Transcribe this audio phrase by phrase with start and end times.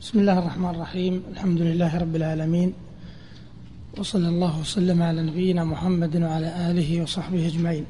[0.00, 1.22] بسم الله الرحمن الرحيم.
[1.32, 2.72] الحمد لله رب العالمين.
[3.98, 7.84] وصلى الله وسلم على نبينا محمد وعلى آله وصحبه أجمعين.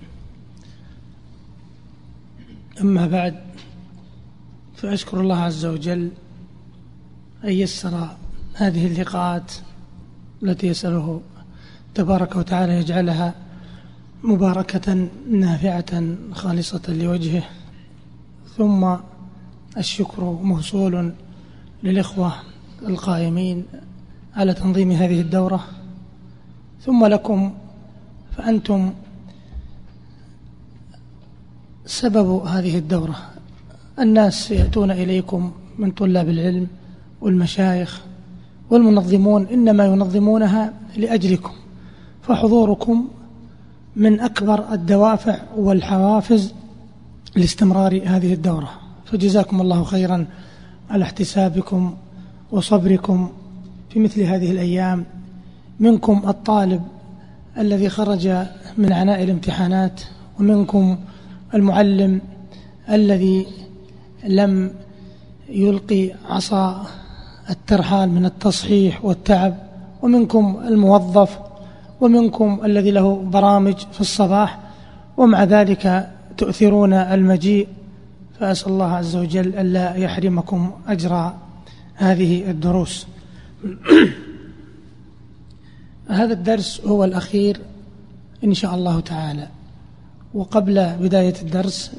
[2.80, 3.34] أما بعد
[4.76, 6.10] فأشكر الله عز وجل
[7.44, 8.16] أن يسر
[8.54, 9.52] هذه اللقاءات
[10.42, 11.20] التي يسأله
[11.94, 13.34] تبارك وتعالى يجعلها
[14.24, 17.44] مباركة نافعة خالصة لوجهه
[18.56, 18.96] ثم
[19.76, 21.12] الشكر موصول
[21.82, 22.32] للإخوة
[22.86, 23.64] القائمين
[24.36, 25.64] على تنظيم هذه الدورة.
[26.84, 27.54] ثم لكم
[28.36, 28.92] فأنتم
[31.86, 33.16] سبب هذه الدورة.
[33.98, 36.66] الناس يأتون إليكم من طلاب العلم
[37.20, 38.00] والمشايخ
[38.70, 41.52] والمنظمون إنما ينظمونها لأجلكم
[42.22, 43.08] فحضوركم
[43.96, 46.54] من أكبر الدوافع والحوافز
[47.36, 48.70] لاستمرار هذه الدورة.
[49.04, 50.26] فجزاكم الله خيرا.
[50.90, 51.94] على احتسابكم
[52.52, 53.30] وصبركم
[53.90, 55.04] في مثل هذه الأيام
[55.80, 56.82] منكم الطالب
[57.58, 58.28] الذي خرج
[58.78, 60.00] من عناء الامتحانات
[60.40, 60.98] ومنكم
[61.54, 62.20] المعلم
[62.90, 63.46] الذي
[64.24, 64.70] لم
[65.48, 66.86] يلقي عصا
[67.50, 69.56] الترحال من التصحيح والتعب
[70.02, 71.38] ومنكم الموظف
[72.00, 74.58] ومنكم الذي له برامج في الصباح
[75.16, 77.68] ومع ذلك تؤثرون المجيء
[78.40, 81.32] فأسأل الله عز وجل ألا يحرمكم أجر
[81.94, 83.06] هذه الدروس.
[86.08, 87.60] هذا الدرس هو الأخير
[88.44, 89.48] إن شاء الله تعالى.
[90.34, 91.92] وقبل بداية الدرس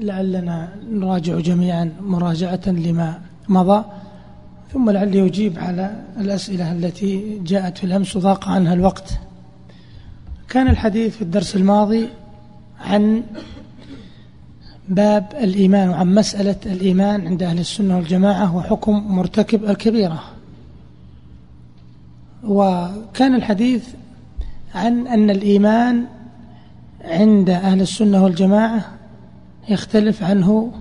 [0.00, 3.84] لعلنا نراجع جميعا مراجعة لما مضى
[4.72, 9.20] ثم لعلي أجيب على الأسئلة التي جاءت في الأمس وضاق عنها الوقت.
[10.48, 12.08] كان الحديث في الدرس الماضي
[12.80, 13.22] عن
[14.88, 20.22] باب الإيمان وعن مسألة الإيمان عند أهل السنة والجماعة وحكم مرتكب الكبيرة.
[22.44, 23.88] وكان الحديث
[24.74, 26.04] عن أن الإيمان
[27.04, 28.84] عند أهل السنة والجماعة
[29.68, 30.72] يختلف عنه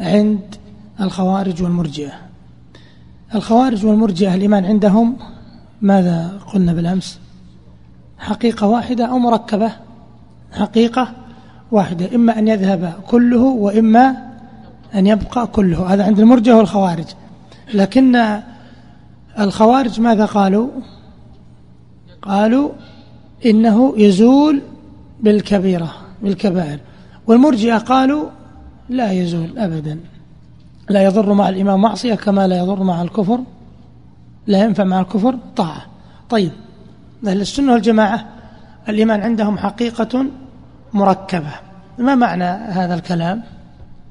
[0.00, 0.54] عند
[1.00, 2.12] الخوارج والمرجئة.
[3.34, 5.16] الخوارج والمرجئة الإيمان عندهم
[5.82, 7.18] ماذا قلنا بالأمس؟
[8.18, 9.72] حقيقة واحدة أو مركبة؟
[10.52, 11.21] حقيقة
[11.72, 14.16] واحدة إما أن يذهب كله وإما
[14.94, 15.94] أن يبقى كله.
[15.94, 17.04] هذا عند المرجة والخوارج.
[17.74, 18.40] لكن
[19.38, 20.68] الخوارج ماذا قالوا؟
[22.22, 22.70] قالوا
[23.46, 24.62] إنه يزول
[25.20, 26.78] بالكبيرة بالكبائر.
[27.26, 28.28] والمرجئة قالوا
[28.88, 30.00] لا يزول أبدا.
[30.90, 33.40] لا يضر مع الإمام معصية كما لا يضر مع الكفر
[34.46, 35.86] لا ينفع مع الكفر طاعة.
[36.30, 36.50] طيب
[37.26, 38.26] أهل السنة والجماعة
[38.88, 40.26] الإيمان عندهم حقيقة
[40.94, 41.52] مركبة.
[41.98, 43.42] ما معنى هذا الكلام؟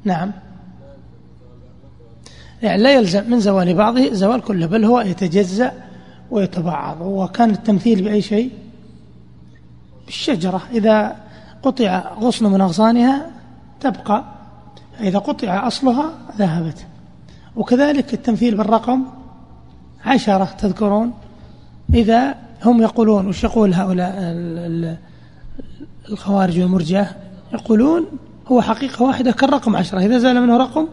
[0.04, 0.32] نعم.
[2.64, 5.72] يعني لا يلزم من زوال بعضه زوال كله بل هو يتجزأ
[6.32, 7.02] ويتبعض.
[7.02, 8.52] وكان التمثيل بأي شيء؟
[10.06, 10.62] بالشجرة.
[10.72, 11.16] إذا
[11.64, 13.32] قطع غصن من أغصانها
[13.80, 14.24] تبقى.
[15.00, 16.86] إذا قطع أصلها ذهبت.
[17.56, 19.04] وكذلك التمثيل بالرقم
[20.06, 21.14] عشرة تذكرون.
[21.94, 24.14] إذا هم يقولون وش يقول هؤلاء
[26.10, 27.16] الخوارج والمرجئة
[27.54, 28.06] يقولون
[28.48, 30.00] هو حقيقة واحدة كالرقم عشرة.
[30.00, 30.88] إذا زال منه رقم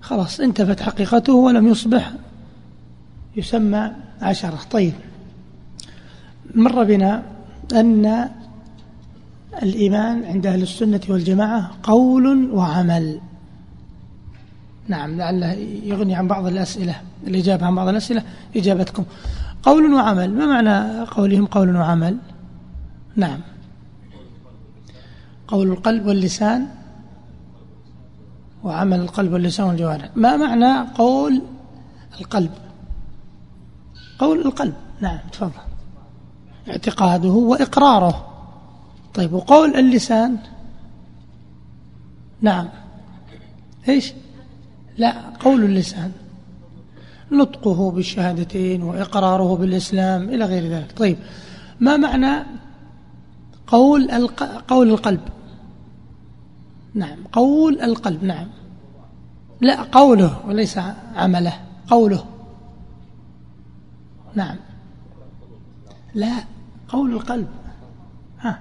[0.00, 2.12] خلاص انتفت حقيقته ولم يصبح
[3.36, 3.90] يسمى
[4.22, 4.58] عشرة.
[4.70, 4.92] طيب
[6.54, 7.22] مر بنا
[7.72, 8.28] أن
[9.62, 13.20] الإيمان عند أهل السنة والجماعة قول وعمل.
[14.88, 15.52] نعم لعله
[15.84, 16.94] يغني عن بعض الأسئلة
[17.26, 18.22] الإجابة عن بعض الأسئلة
[18.56, 19.04] إجابتكم.
[19.62, 22.16] قول وعمل ما معنى قولهم قول وعمل؟
[23.16, 23.40] نعم.
[25.50, 26.66] قول القلب واللسان
[28.64, 30.10] وعمل القلب واللسان والجوارح.
[30.16, 31.42] ما معنى قول
[32.20, 32.50] القلب؟
[34.18, 34.74] قول القلب.
[35.00, 35.52] نعم تفضل.
[36.68, 38.26] اعتقاده وإقراره.
[39.14, 40.36] طيب وقول اللسان؟
[42.40, 42.68] نعم.
[43.88, 44.12] إيش؟
[44.98, 46.12] لا قول اللسان.
[47.32, 50.98] نطقه بالشهادتين وإقراره بالإسلام إلى غير ذلك.
[50.98, 51.18] طيب
[51.80, 52.46] ما معنى
[53.66, 54.28] قول
[54.68, 55.20] قول القلب؟
[56.94, 57.18] نعم.
[57.32, 58.46] قول القلب نعم.
[59.60, 60.80] لا قوله وليس
[61.16, 61.52] عمله
[61.88, 62.24] قوله.
[64.34, 64.56] نعم.
[66.14, 66.32] لا
[66.88, 67.48] قول القلب.
[68.40, 68.58] ها.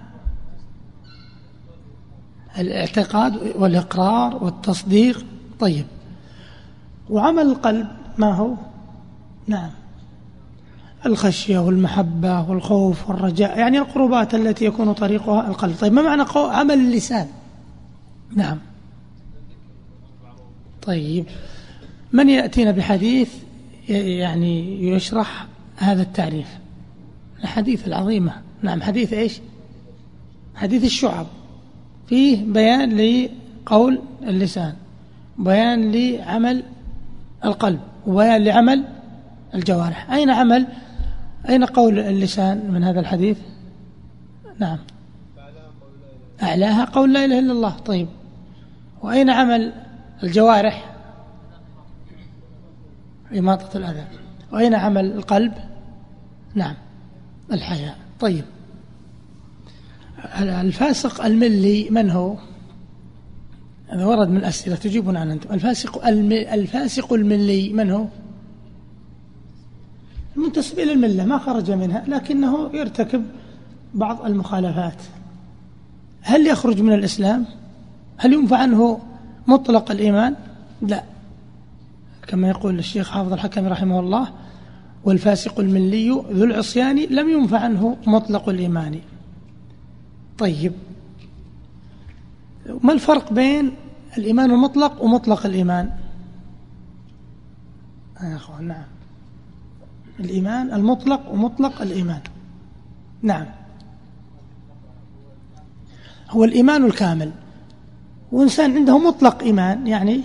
[2.59, 5.25] الاعتقاد والإقرار والتصديق.
[5.59, 5.85] طيب.
[7.09, 7.87] وعمل القلب
[8.17, 8.53] ما هو؟
[9.47, 9.69] نعم.
[11.05, 15.75] الخشية والمحبة والخوف والرجاء يعني القربات التي يكون طريقها القلب.
[15.75, 17.27] طيب ما معنى عمل اللسان؟
[18.35, 18.57] نعم.
[20.81, 21.25] طيب.
[22.13, 23.33] من يأتينا بحديث
[23.89, 25.47] يعني يشرح
[25.77, 26.47] هذا التعريف؟
[27.43, 28.33] الحديث العظيمة.
[28.61, 28.81] نعم.
[28.81, 29.39] حديث إيش؟
[30.55, 31.27] حديث الشعب.
[32.07, 34.73] فيه بيان لقول اللسان.
[35.37, 36.63] بيان لعمل
[37.45, 37.79] القلب.
[38.07, 38.83] وبيان لعمل
[39.55, 40.11] الجوارح.
[40.11, 40.67] أين عمل؟
[41.49, 43.37] أين قول اللسان من هذا الحديث؟
[44.59, 44.77] نعم.
[46.43, 47.69] أعلاها قول لا إله إلا الله.
[47.69, 48.07] طيب.
[49.01, 49.73] وأين عمل
[50.23, 50.95] الجوارح؟
[53.37, 54.07] إماطة الأذى.
[54.51, 55.53] وأين عمل القلب؟
[56.55, 56.75] نعم
[57.51, 58.43] الحياة طيب.
[60.39, 62.37] الفاسق الملي من هو؟
[63.87, 65.53] هذا ورد من الأسئلة تجيبون عن أنتم.
[65.53, 68.05] الفاسق الفاسق الملي من هو؟
[70.37, 73.25] المنتسب إلى الملة ما خرج منها لكنه يرتكب
[73.93, 75.01] بعض المخالفات.
[76.21, 77.45] هل يخرج من الإسلام؟
[78.19, 78.99] هل ينفع عنه
[79.47, 80.35] مطلق الإيمان؟
[80.81, 81.03] لا.
[82.27, 84.27] كما يقول الشيخ حافظ الحكم رحمه الله
[85.03, 88.99] والفاسق الملي ذو العصيان لم ينفع عنه مطلق الإيمان.
[90.37, 90.73] طيب.
[92.83, 93.71] ما الفرق بين
[94.17, 95.89] الإيمان المطلق ومطلق الإيمان؟
[98.23, 98.83] يا أخوان نعم.
[100.19, 102.21] الإيمان المطلق ومطلق الإيمان.
[103.21, 103.45] نعم.
[106.29, 107.31] هو الإيمان الكامل.
[108.31, 110.21] وإنسان عنده مطلق إيمان يعني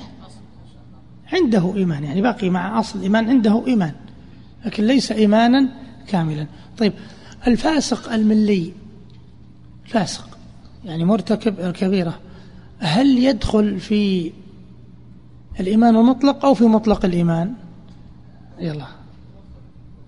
[1.32, 3.92] عنده إيمان يعني باقي مع أصل الإيمان عنده إيمان
[4.64, 5.68] لكن ليس إيمانا
[6.08, 6.46] كاملا.
[6.78, 6.92] طيب
[7.46, 8.72] الفاسق الملي
[9.86, 10.38] فاسق
[10.84, 12.18] يعني مرتكب الكبيرة
[12.78, 14.32] هل يدخل في
[15.60, 17.54] الإيمان المطلق أو في مطلق الإيمان؟
[18.58, 18.86] يلا.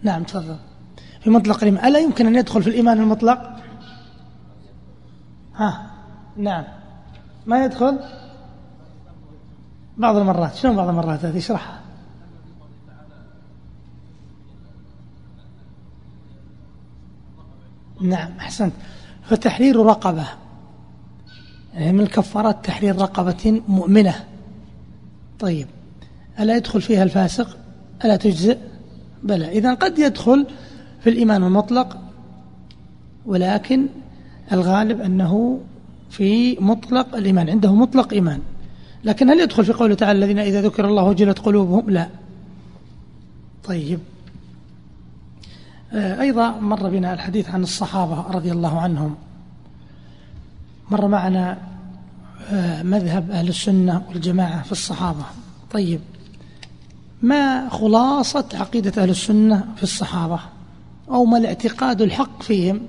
[0.03, 0.57] نعم تفضل.
[1.21, 3.57] في مطلق الإيمان ألا يمكن أن يدخل في الإيمان المطلق؟
[5.55, 5.91] ها
[6.37, 6.65] نعم.
[7.47, 7.99] ما يدخل؟
[9.97, 10.55] بعض المرات.
[10.55, 11.81] شلون بعض المرات هذه؟ اشرحها
[18.01, 18.73] نعم أحسنت.
[19.23, 20.27] فتحرير رقبة.
[21.75, 24.25] يعني من الكفارات تحرير رقبة مؤمنة.
[25.39, 25.67] طيب.
[26.41, 27.59] ألا يدخل فيها الفاسق؟
[28.05, 28.59] ألا تجزئ؟
[29.23, 29.49] بلى.
[29.49, 30.47] إذا قد يدخل
[31.01, 31.99] في الإيمان المطلق
[33.27, 33.87] ولكن
[34.53, 35.61] الغالب أنه
[36.17, 38.41] في مطلق الإيمان عنده مطلق إيمان.
[39.05, 42.09] لكن هل يدخل في قوله تعالى الذين إذا ذكر الله وجلت قلوبهم؟ لا.
[43.65, 43.99] طيب.
[45.93, 49.15] آه، أيضا مر بنا الحديث عن الصحابة رضي الله عنهم.
[50.91, 51.59] مر معنا
[52.51, 55.25] آه، مذهب أهل السنة والجماعة في الصحابة.
[55.73, 56.01] طيب.
[57.23, 60.41] ما خلاصة عقيدة أهل السنة في الصحابة؟
[61.11, 62.81] أو ما الاعتقاد الحق فيهم؟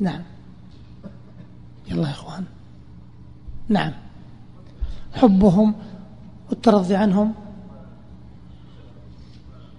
[0.00, 0.22] نعم.
[1.90, 2.44] يلا يا إخوان.
[3.68, 3.92] نعم.
[5.14, 5.74] حبهم
[6.50, 7.34] والترضي عنهم.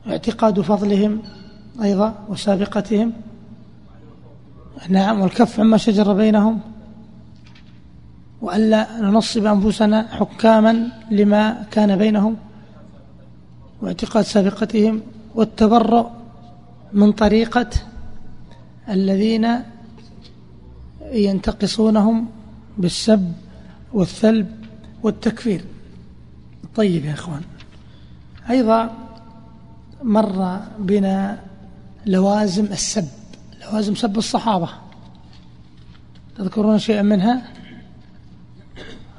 [0.08, 1.22] اعتقاد فضلهم
[1.84, 3.14] أيضا وسابقتهم.
[4.90, 6.60] نعم والكف عما شجر بينهم.
[8.42, 12.36] وألا ننصب أنفسنا حكاما لما كان بينهم.
[13.82, 15.02] واعتقاد سابقتهم
[15.36, 16.08] والتبرؤ
[16.94, 17.70] من طريقة
[18.90, 19.48] الذين
[21.12, 22.30] ينتقصونهم
[22.78, 23.34] بالسب
[23.94, 24.66] والثلب
[25.04, 25.66] والتكفير.
[26.76, 27.42] طيب يا إخوان
[28.50, 28.98] أيضا
[30.04, 31.40] مر بنا
[32.06, 33.08] لوازم السب
[33.62, 34.70] لوازم سب الصحابة.
[36.38, 37.52] تذكرون شيئا منها؟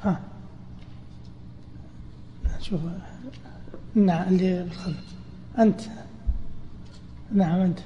[0.03, 0.19] ها.
[2.61, 2.79] شوف
[3.95, 5.03] نعم اللي بالخلف.
[5.59, 5.81] أنت.
[7.33, 7.79] نعم أنت.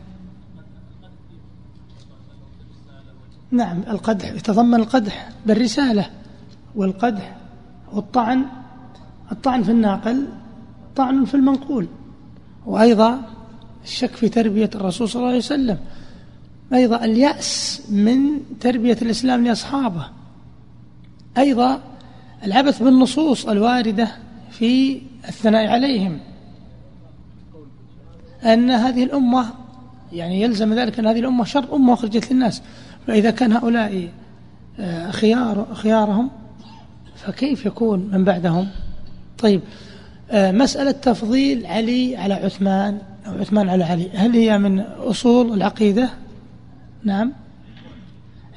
[3.54, 6.10] نعم القدح يتضمن القدح بالرسالة
[6.76, 7.36] والقدح
[7.94, 8.46] والطعن.
[9.32, 10.28] الطعن في الناقل
[10.96, 11.88] طعن في المنقول.
[12.66, 13.22] وأيضا
[13.84, 15.78] الشك في تربية الرسول صلى الله عليه وسلم.
[16.74, 18.20] أيضا اليأس من
[18.60, 20.08] تربية الإسلام لأصحابه.
[21.38, 21.82] أيضا
[22.44, 24.12] العبث بالنصوص الواردة
[24.52, 26.20] في الثناء عليهم.
[28.44, 29.46] أن هذه الأمة
[30.14, 32.62] يعني يلزم ذلك أن هذه الأمة شر أمة أخرجت للناس.
[33.08, 34.10] فإذا كان هؤلاء
[34.80, 36.30] آه، خيار خيارهم
[37.16, 38.68] فكيف يكون من بعدهم؟
[39.38, 39.62] طيب
[40.32, 46.10] آه، مسألة تفضيل علي على عثمان أو عثمان على علي هل هي من أصول العقيدة؟
[47.04, 47.34] نعم.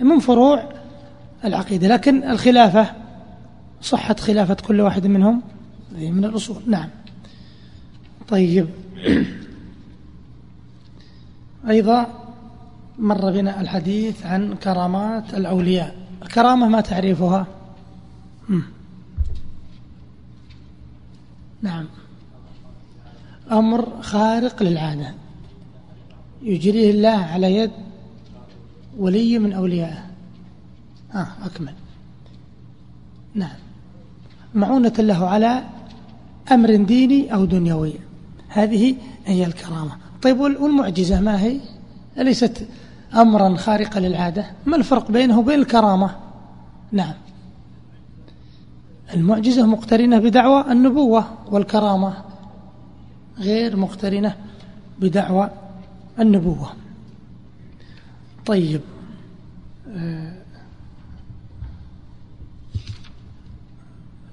[0.01, 0.69] من فروع
[1.45, 2.93] العقيدة لكن الخلافة
[3.83, 5.43] صحة خلافة كل واحد منهم؟
[5.99, 6.89] من الأصول نعم.
[8.29, 8.69] طيب.
[11.69, 12.26] أيضا
[12.99, 15.97] مر بنا الحديث عن كرامات الأولياء.
[16.23, 17.47] الكرامة ما تعريفها؟
[21.63, 21.87] نعم.
[23.53, 25.15] أمر خارق للعادة.
[26.43, 27.71] يجريه الله على يد
[28.99, 30.07] ولي من أوليائه.
[31.15, 31.75] آه أكمل.
[33.35, 33.57] نعم.
[34.55, 35.65] معونة له على
[36.53, 37.93] أمر ديني أو دنيوي.
[38.49, 39.97] هذه هي الكرامة.
[40.23, 41.61] طيب والمعجزة ما هي؟
[42.19, 42.67] أليست
[43.17, 44.47] أمرا خارقا للعادة.
[44.67, 46.17] ما الفرق بينه وبين الكرامة؟
[46.93, 47.15] نعم.
[49.15, 52.15] المعجزة مقترنة بدعوى النبوة والكرامة
[53.39, 54.37] غير مقترنة
[55.01, 55.51] بدعوى
[56.21, 56.73] النبوة.
[58.47, 58.81] طيب
[59.97, 60.33] آه،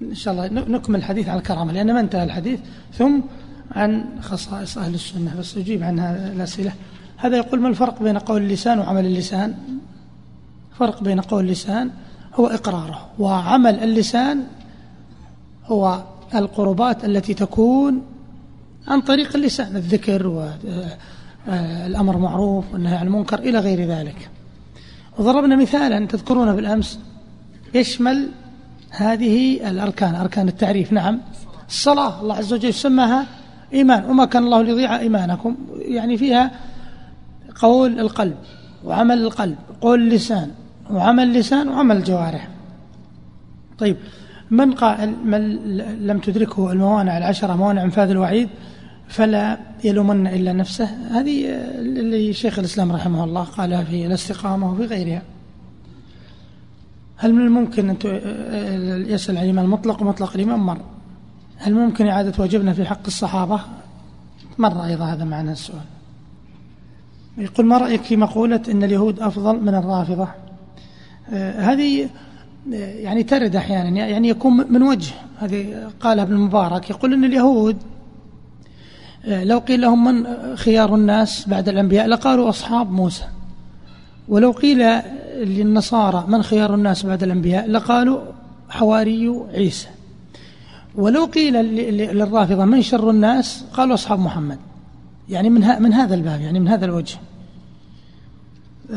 [0.02, 2.60] إن شاء الله نكمل الحديث عن الكرامة لأن ما انتهى الحديث.
[2.94, 3.20] ثم
[3.72, 6.00] عن خصائص أهل السنة بس أجيب عن
[6.36, 6.74] الأسئلة.
[7.24, 9.56] هذا يقول ما الفرق بين قول اللسان وعمل اللسان؟
[10.80, 11.92] فرق بين قول اللسان
[12.34, 14.44] هو إقراره وعمل اللسان
[15.65, 16.03] هو
[16.36, 18.01] القربات التي تكون
[18.88, 20.27] عن طريق اللسان الذكر
[21.48, 24.30] والأمر معروف والنهي عن المنكر إلى غير ذلك.
[25.20, 27.00] وضربنا مثالا تذكرون بالأمس
[27.74, 28.30] يشمل
[28.89, 31.22] هذه الأركان أركان التعريف نعم.
[31.70, 33.25] الصلاة الله عز وجل سماها
[33.74, 36.51] إيمان وما كان الله ليضيع إيمانكم يعني فيها
[37.55, 38.36] قول القلب
[38.86, 40.51] وعمل القلب قول اللسان
[40.91, 42.48] وعمل اللسان وعمل الجوارح.
[43.77, 43.98] طيب
[44.51, 45.57] من قال من
[46.07, 48.50] لم تدركه الموانع العشرة موانع انفاذ الوعيد
[49.07, 51.45] فلا يلومن إلا نفسه؟ هذه
[51.79, 55.22] اللي شيخ الإسلام رحمه الله قالها في الاستقامة وفي غيرها.
[57.17, 57.98] هل من الممكن أن
[59.07, 60.77] يسأل عن الإيمان المطلق ومطلق الإيمان مر.
[61.57, 63.60] هل ممكن إعادة واجبنا في حق الصحابة؟
[64.57, 65.81] مر أيضا هذا معنى السؤال.
[67.38, 70.28] يقول ما رأيك في مقولة أن اليهود أفضل من الرافضة؟
[71.34, 72.10] آه هذه
[72.72, 75.13] يعني ترد أحيانا يعني يكون من وجه.
[75.40, 77.78] هذه قالها ابن المبارك يقول أن اليهود
[79.25, 80.25] آه لو قيل لهم من
[80.56, 83.24] خيار الناس بعد الأنبياء لقالوا أصحاب موسى.
[84.28, 84.84] ولو قيل
[85.36, 88.20] للنصارى من خيار الناس بعد الأنبياء لقالوا
[88.70, 89.88] حواري عيسى.
[90.96, 94.58] ولو قيل للرافضة من شر الناس قالوا أصحاب محمد.
[95.30, 97.18] يعني من, من هذا الباب يعني من هذا الوجه.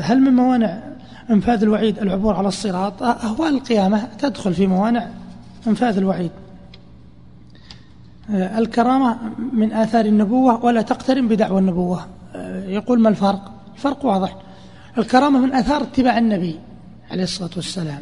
[0.01, 0.83] هل من موانع
[1.31, 5.09] إنفاذ الوعيد العبور على الصراط؟ أهوال القيامة تدخل في موانع
[5.67, 6.31] إنفاذ الوعيد.
[8.31, 9.19] الكرامة
[9.53, 12.07] من آثار النبوة ولا تقترن بدعوى النبوة.
[12.67, 14.37] يقول ما الفرق؟ الفرق واضح.
[14.99, 16.59] الكرامة من آثار اتباع النبي
[17.11, 18.01] عليه الصلاة والسلام.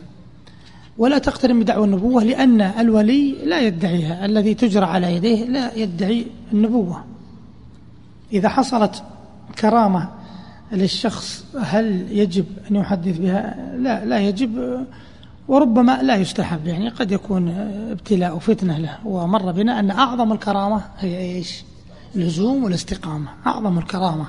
[0.99, 7.05] ولا تقترن بدعوى النبوة لأن الولي لا يدعيها الذي تجرى على يديه لا يدعي النبوة.
[8.33, 9.03] إذا حصلت
[9.59, 10.09] كرامة
[10.73, 14.85] للشخص هل يجب أن يحدث بها؟ لا لا يجب
[15.49, 17.49] وربما لا يستحب يعني قد يكون
[17.91, 19.07] ابتلاء وفتنة له.
[19.07, 21.65] ومر بنا أن أعظم الكرامة هي إيش؟
[22.15, 23.29] لزوم والاستقامة.
[23.47, 24.27] أعظم الكرامة.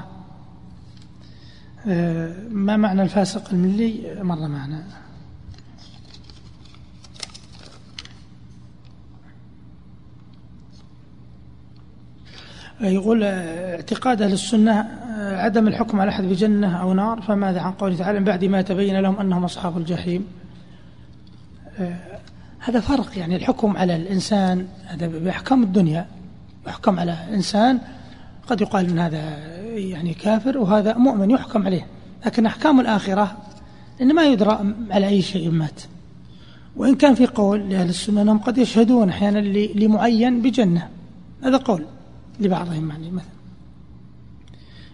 [2.51, 4.83] ما معنى الفاسق الملي؟ مر معنا.
[12.81, 18.19] يقول اعتقاد أهل السنة عدم الحكم على أحد بجنة أو نار فماذا عن قوله تعالى
[18.19, 20.27] بعد ما تبين لهم أنهم أصحاب الجحيم؟
[22.59, 26.05] هذا فرق يعني الحكم على الإنسان هذا بأحكام الدنيا
[26.67, 27.79] يحكم على إنسان
[28.47, 29.37] قد يقال من هذا
[29.77, 31.87] يعني كافر وهذا مؤمن يحكم عليه
[32.25, 33.37] لكن أحكام الآخرة
[34.01, 35.81] إن ما يدرى على أي شيء مات.
[36.75, 39.39] وإن كان في قول لأهل السنة أنهم قد يشهدون أحيانا
[39.75, 40.87] لمعين بجنة
[41.43, 41.85] هذا قول.
[42.39, 43.29] لبعضهم يعني مثلا.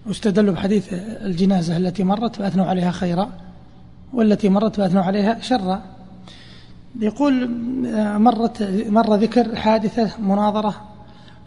[0.06, 3.30] واستدلوا بحديث الجنازة التي مرت فأثنوا عليها خيرا
[4.14, 5.82] والتي مرت فأثنوا عليها شرا.
[7.00, 7.52] يقول
[8.20, 10.82] مرت مر ذكر حادثة مناظرة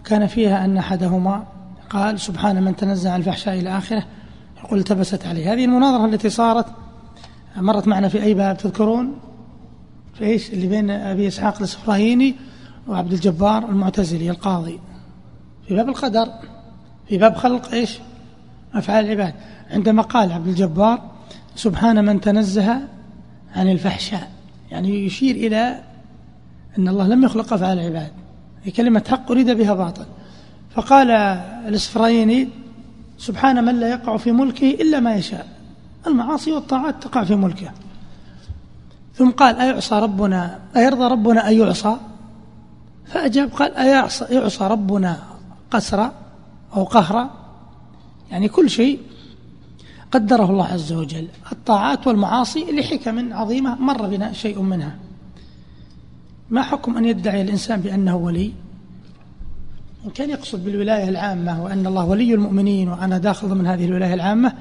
[0.04, 1.46] كان فيها أن أحدهما
[1.90, 4.04] قال سبحان من تنزع عن الفحشاء إلى آخره.
[4.64, 5.52] يقول التبست عليه.
[5.52, 6.66] هذه المناظرة التي صارت
[7.56, 9.14] مرت معنا في أي باب تذكرون؟
[10.14, 12.34] في إيش؟ اللي بين أبي إسحاق الإسفرايني
[12.88, 14.80] وعبد الجبار المعتزلي القاضي.
[15.68, 16.28] في باب القدر
[17.08, 17.98] في باب خلق إيش؟
[18.74, 19.34] أفعال العباد.
[19.70, 21.10] عندما قال عبد الجبار
[21.56, 22.80] سبحان من تنزه
[23.54, 24.30] عن الفحشاء.
[24.70, 25.80] يعني يشير إلى
[26.78, 28.10] أن الله لم يخلق أفعال العباد.
[28.64, 30.06] هي كلمة حق أريد بها باطل.
[30.70, 31.10] فقال
[31.68, 32.48] الإسفرايني
[33.18, 35.46] سبحان من لا يقع في ملكه إلا ما يشاء.
[36.06, 37.70] المعاصي والطاعات تقع في ملكه.
[39.14, 41.96] ثم قال أيعصى ربنا؟ أيرضى ربنا أن يعصى؟
[43.06, 45.33] فأجاب قال أيعصى يعصى ربنا
[45.74, 46.12] قسرا
[46.76, 47.30] أو قهرا
[48.30, 49.00] يعني كل شيء
[50.12, 51.28] قدره الله عز وجل.
[51.52, 54.96] الطاعات والمعاصي لحكم عظيمة مر بنا شيء منها.
[56.50, 58.52] ما حكم أن يدعي الإنسان بأنه ولي؟
[60.04, 64.52] إن كان يقصد بالولاية العامة وأن الله ولي المؤمنين وأنا داخل ضمن هذه الولاية العامة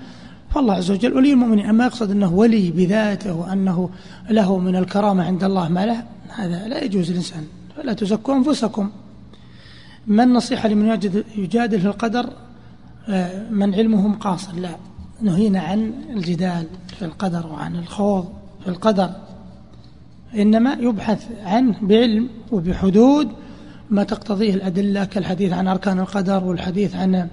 [0.49, 1.65] فالله عز وجل ولي المؤمنين.
[1.65, 3.89] أما يقصد أنه ولي بذاته وأنه
[4.29, 8.91] له من الكرامة عند الله ما له هذا لا يجوز الإنسان فلا تزكوا أنفسكم.
[10.07, 10.99] ما النصيحة لمن
[11.37, 12.29] يجادل في القدر
[13.09, 14.55] آه، من علمهم قاصر.
[14.55, 14.75] لا
[15.21, 18.33] نهينا عن الجدال في القدر وعن الخوض
[18.63, 19.09] في القدر.
[20.35, 23.29] إنما يبحث عنه بعلم وبحدود
[23.89, 27.27] ما تقتضيه الأدلة كالحديث عن أركان القدر والحديث عن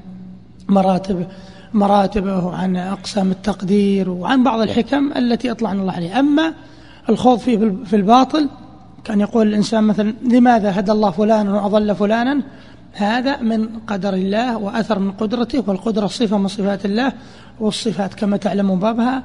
[0.68, 1.26] مراتب
[1.74, 6.54] مراتبه وعن أقسام التقدير وعن بعض الحكم التي أطلعنا الله عليها أما
[7.08, 8.48] الخوض فيه في الباطل
[9.04, 12.42] كان يقول الإنسان مثلا لماذا هدى الله فلانا وأضل فلانا؟
[12.92, 17.12] هذا من قدر الله وأثر من قدرته والقدرة صفة من صفات الله
[17.60, 19.22] والصفات كما تعلمون بابها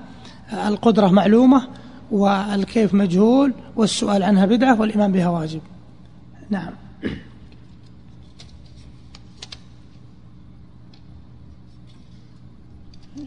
[0.68, 1.68] القدرة معلومة
[2.12, 5.62] والكيف مجهول والسؤال عنها بدعة والإيمان بها واجب.
[6.50, 6.72] نعم.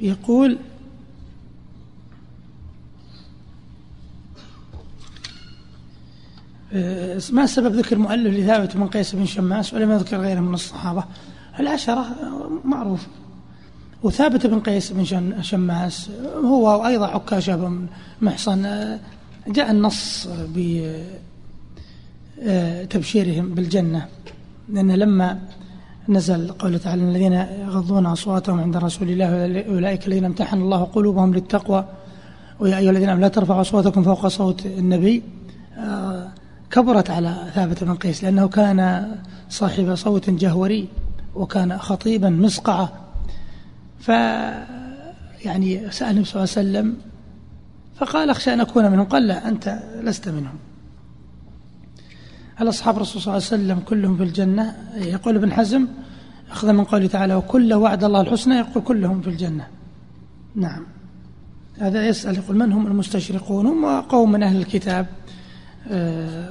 [0.00, 0.58] يقول
[7.32, 11.04] ما سبب ذكر المؤلف لثابت بن قيس بن شماس ولم يذكر غيره من الصحابة.
[11.60, 12.06] العشرة
[12.64, 13.06] معروف.
[14.02, 15.04] وثابت بن قيس بن
[15.42, 16.10] شماس
[16.44, 17.86] هو أيضا عكاشة بن
[18.20, 18.98] محصن آه،
[19.48, 20.28] جاء النص
[22.86, 24.06] بتبشيرهم آه، بالجنة
[24.68, 25.38] لأن لما
[26.08, 31.84] نزل قوله تعالى الذين يغضون أصواتهم عند رسول الله أولئك الذين امتحن الله قلوبهم للتقوى
[32.60, 35.22] ويا أيها الذين لا ترفعوا أصواتكم فوق صوت النبي.
[36.70, 39.08] كبرت على ثابت بن قيس لأنه كان
[39.50, 40.88] صاحب صوت جهوري
[41.34, 42.92] وكان خطيبا مسقعة.
[44.00, 44.08] ف
[45.44, 46.96] يعني سأل النبي صلى الله عليه وسلم
[47.96, 49.04] فقال أخشى أن أكون منهم.
[49.04, 50.54] قال لا أنت لست منهم.
[52.56, 54.76] هل أصحاب الرسول صلى الله عليه وسلم كلهم في الجنة.
[54.94, 55.86] يقول ابن حزم
[56.50, 59.66] أخذ من قوله تعالى وكل وعد الله الحسنى يقول كلهم في الجنة.
[60.54, 60.86] نعم.
[61.78, 65.06] هذا يسأل يقول من هم المستشرقون؟ هم قوم من أهل الكتاب.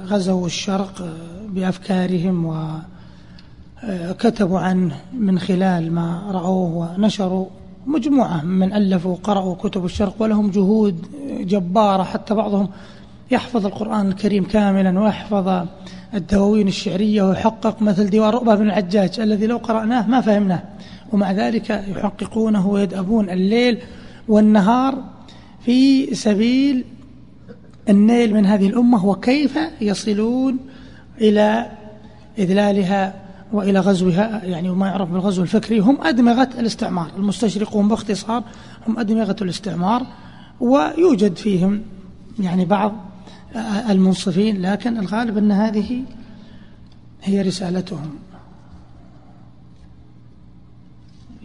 [0.06, 2.44] غزوا الشرق آه، بأفكارهم
[3.84, 7.46] وكتبوا آه، عنه من خلال ما رأوه ونشروا.
[7.86, 11.06] مجموعة من ألفوا وقرأوا كتب الشرق ولهم جهود
[11.40, 12.02] جبارة.
[12.02, 12.68] حتى بعضهم
[13.30, 15.66] يحفظ القرآن الكريم كاملا ويحفظ
[16.14, 20.62] الدواوين الشعرية ويحقق مثل ديوان رؤبة بن العجاج الذي لو قرأناه ما فهمناه.
[21.12, 23.78] ومع ذلك يحققونه ويدأبون الليل
[24.28, 24.94] والنهار
[25.64, 26.84] في سبيل
[27.88, 30.58] النيل من هذه الأمة وكيف يصلون
[31.20, 31.70] إلى
[32.38, 33.14] إذلالها
[33.52, 35.78] وإلى غزوها؟ يعني وما يعرف بالغزو الفكري.
[35.78, 37.10] هم أدمغة الاستعمار.
[37.16, 38.44] المستشرقون باختصار
[38.88, 40.06] هم أدمغة الاستعمار
[40.60, 41.82] ويوجد فيهم
[42.40, 42.92] يعني بعض
[43.90, 46.02] المنصفين لكن الغالب أن هذه
[47.22, 48.10] هي رسالتهم.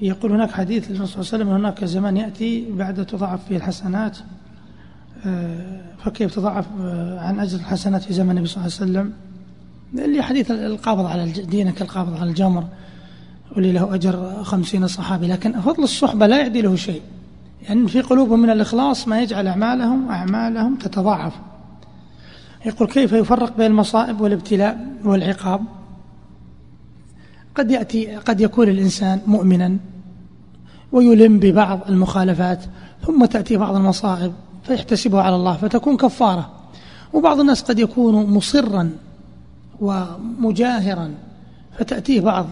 [0.01, 4.17] يقول هناك حديث للرسول صلى الله عليه وسلم هناك زمان يأتي بعد تضاعف فيه الحسنات.
[6.03, 9.13] فكيف تضاعف آه، عن أجل الحسنات في زمن النبي صلى الله عليه وسلم؟
[10.05, 12.63] اللي حديث القابض على دينك القابض على الجمر
[13.55, 17.01] واللي له أجر خمسين صحابي لكن فضل الصحبة لا يعدي له شيء.
[17.61, 21.33] يعني في قلوبهم من الإخلاص ما يجعل أعمالهم أعمالهم تتضاعف.
[22.65, 25.61] يقول كيف يفرق بين المصائب والابتلاء والعقاب؟
[27.55, 29.77] قد يأتي قد يكون الإنسان مؤمنا
[30.91, 32.63] ويلم ببعض المخالفات
[33.05, 34.33] ثم تأتي بعض المصائب
[34.63, 36.49] فيحتسبها على الله فتكون كفارة.
[37.13, 38.91] وبعض الناس قد يكون مصرا
[39.81, 41.13] ومجاهرا
[41.77, 42.45] فتأتيه بعض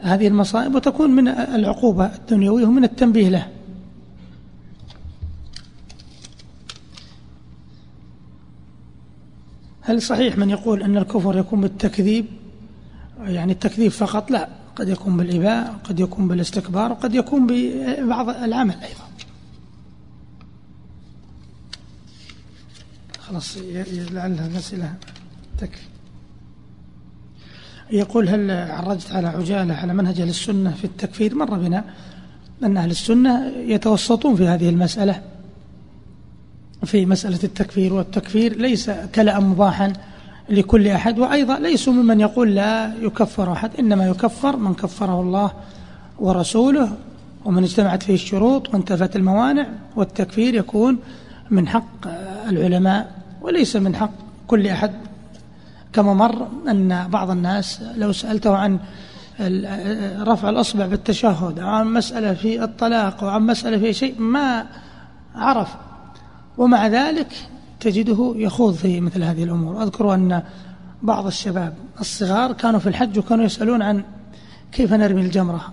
[0.00, 3.48] هذه المصائب وتكون من العقوبة الدنيوية ومن التنبيه له.
[9.80, 12.26] هل صحيح من يقول أن الكفر يكون بالتكذيب؟
[13.20, 19.11] يعني التكذيب فقط لا قد يكون بالإباء قد يكون بالاستكبار وقد يكون ببعض العمل أيضا.
[23.32, 23.58] خلاص
[24.12, 24.94] لعلها الأسئلة
[25.58, 25.86] تكفي.
[27.90, 31.84] يقول هل عرجت على عجالة على منهج أهل السنة في التكفير؟ مر بنا
[32.62, 35.22] أن أهل السنة يتوسطون في هذه المسألة
[36.84, 39.92] في مسألة التكفير والتكفير ليس كلام مباحا
[40.48, 45.52] لكل أحد وأيضا ليسوا ممن يقول لا يكفر أحد إنما يكفر من كفره الله
[46.18, 46.96] ورسوله
[47.44, 49.66] ومن اجتمعت فيه الشروط وانتفت الموانع
[49.96, 50.98] والتكفير يكون
[51.50, 52.06] من حق
[52.48, 53.21] العلماء.
[53.42, 54.10] وليس من حق
[54.46, 54.92] كل أحد.
[55.92, 58.78] كما مر أن بعض الناس لو سألته عن
[60.20, 64.66] رفع الأصبع بالتشهد أو عن مسألة في الطلاق أو عن مسألة في شيء ما
[65.34, 65.74] عرف.
[66.58, 67.32] ومع ذلك
[67.80, 69.82] تجده يخوض في مثل هذه الأمور.
[69.82, 70.42] أذكر أن
[71.02, 74.02] بعض الشباب الصغار كانوا في الحج وكانوا يسألون عن
[74.72, 75.72] كيف نرمي الجمرة.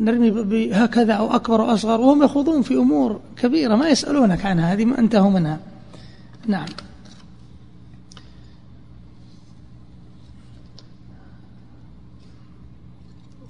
[0.00, 4.84] نرمي هكذا أو أكبر أو أصغر وهم يخوضون في أمور كبيرة ما يسألونك عنها هذه
[4.84, 5.58] ما أنتهوا منها.
[6.46, 6.66] نعم.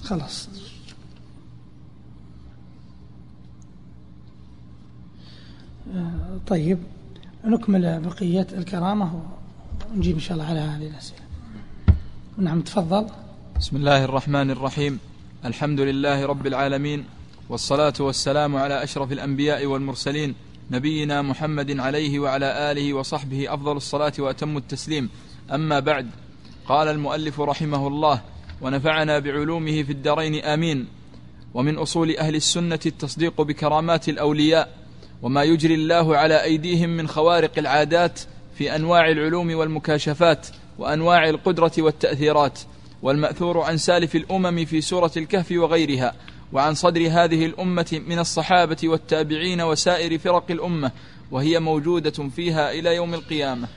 [0.04, 0.48] خلاص.
[5.94, 6.78] آه، طيب
[7.44, 9.22] نكمل بقية الكرامة
[9.90, 11.20] ونجيب إن شاء الله على هذه الأسئلة.
[12.38, 13.06] نعم تفضل.
[13.58, 14.98] بسم الله الرحمن الرحيم.
[15.44, 17.04] الحمد لله رب العالمين
[17.48, 20.34] والصلاة والسلام على أشرف الأنبياء والمرسلين
[20.70, 25.10] نبينا محمد عليه وعلى آله وصحبه أفضل الصلاة وأتم التسليم.
[25.52, 26.10] أما بعد
[26.66, 28.20] قال المؤلف رحمه الله
[28.64, 30.86] ونفعنا بعلومه في الدارين آمين.
[31.54, 34.68] ومن أصول أهل السنة التصديق بكرامات الأولياء
[35.22, 38.20] وما يجري الله على أيديهم من خوارق العادات
[38.58, 40.46] في أنواع العلوم والمكاشفات
[40.78, 42.60] وأنواع القدرة والتأثيرات
[43.02, 46.14] والمأثور عن سالف الأمم في سورة الكهف وغيرها
[46.52, 50.92] وعن صدر هذه الأمة من الصحابة والتابعين وسائر فرق الأمة
[51.30, 53.68] وهي موجودة فيها إلى يوم القيامة.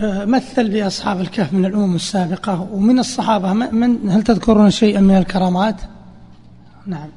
[0.00, 3.52] مثل بأصحاب الكهف من الأمم السابقة ومن الصحابة.
[3.52, 5.80] من هل تذكرون شيئا من الكرامات؟
[6.86, 7.08] نعم.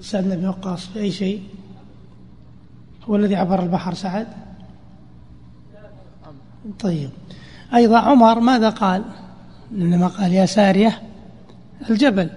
[0.00, 1.42] سعد بن وقاص في أي شيء؟
[3.04, 4.26] هو الذي عبر البحر سعد؟
[6.80, 7.10] طيب.
[7.74, 9.04] أيضا عمر ماذا قال؟
[9.72, 11.02] لما قال يا سارية
[11.90, 12.30] الجبل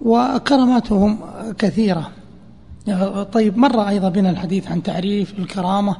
[0.00, 1.18] وكراماتهم
[1.58, 2.10] كثيرة.
[3.32, 5.96] طيب مر أيضا بنا الحديث عن تعريف الكرامة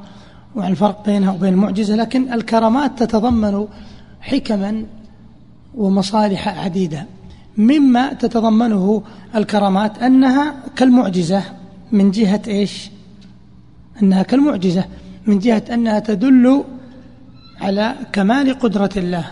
[0.55, 3.67] وعن الفرق بينها وبين المعجزة لكن الكرامات تتضمن
[4.21, 4.85] حكما
[5.75, 7.05] ومصالح عديدة.
[7.57, 9.03] مما تتضمنه
[9.35, 11.43] الكرامات أنها كالمعجزة
[11.91, 12.91] من جهة إيش؟
[14.01, 14.85] أنها كالمعجزة
[15.27, 16.63] من جهة أنها تدل
[17.61, 19.25] على كمال قدرة الله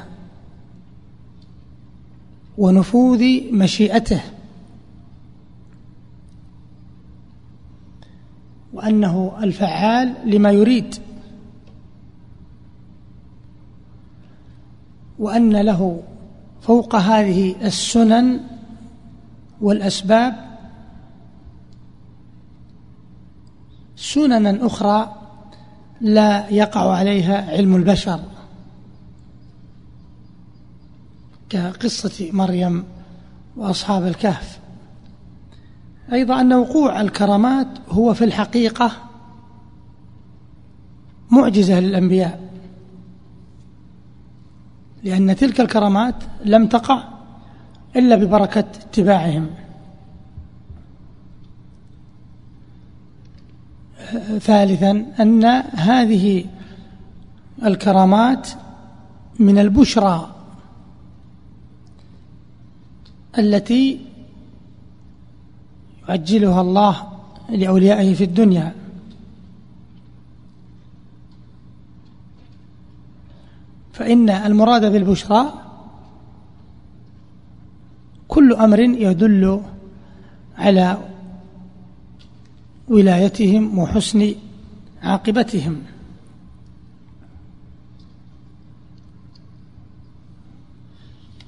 [2.57, 4.21] ونفوذ مشيئته
[8.73, 10.95] وأنه الفعال لما يريد.
[15.19, 16.03] وأن له
[16.61, 18.39] فوق هذه السنن
[19.61, 20.49] والأسباب
[23.95, 25.15] سننا أخرى
[26.01, 28.19] لا يقع عليها علم البشر.
[31.49, 32.83] كقصة مريم
[33.57, 34.59] وأصحاب الكهف.
[36.13, 38.91] أيضا أن وقوع الكرامات هو في الحقيقة
[41.31, 42.48] معجزة للأنبياء.
[45.03, 47.03] لأن تلك الكرامات لم تقع
[47.95, 49.49] إلا ببركة اتباعهم.
[54.39, 56.45] ثالثا أن هذه
[57.65, 58.49] الكرامات
[59.39, 60.35] من البشرى
[63.37, 63.99] التي
[66.09, 66.95] يعجلها الله
[67.49, 68.73] لأوليائه في الدنيا.
[73.99, 75.53] فإن المراد بالبشرى
[78.27, 79.61] كل أمر يدل
[80.57, 80.97] على
[82.87, 84.35] ولايتهم وحسن
[85.03, 85.81] عاقبتهم.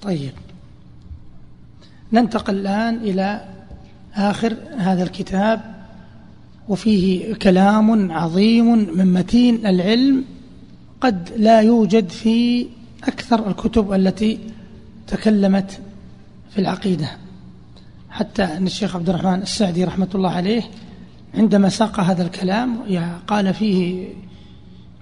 [0.01, 0.33] طيب.
[2.13, 3.45] ننتقل الآن إلى
[4.15, 5.61] آخر هذا الكتاب
[6.69, 10.25] وفيه كلام عظيم من متين العلم
[11.01, 12.67] قد لا يوجد في
[13.03, 14.39] أكثر الكتب التي
[15.07, 15.79] تكلمت
[16.49, 17.11] في العقيدة.
[18.09, 20.63] حتى أن الشيخ عبد الرحمن السعدي رحمة الله عليه
[21.35, 22.77] عندما ساق هذا الكلام
[23.27, 24.07] قال فيه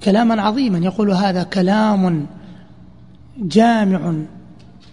[0.04, 2.28] كلاما عظيما يقول هذا كلام
[3.38, 4.14] جامع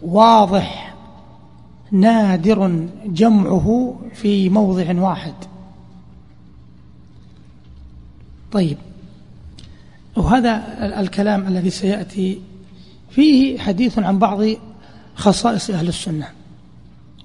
[0.03, 0.95] واضح
[1.93, 5.35] نادر جمعه في موضع واحد.
[8.53, 8.77] طيب
[10.17, 10.63] وهذا
[11.01, 12.41] الكلام الذي سيأتي
[13.11, 14.41] فيه حديث عن بعض
[15.15, 16.29] خصائص أهل السنة.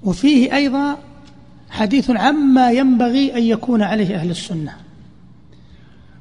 [0.03, 0.97] وفيه أيضا
[1.69, 4.75] حديث عما ينبغي أن يكون عليه أهل السنة.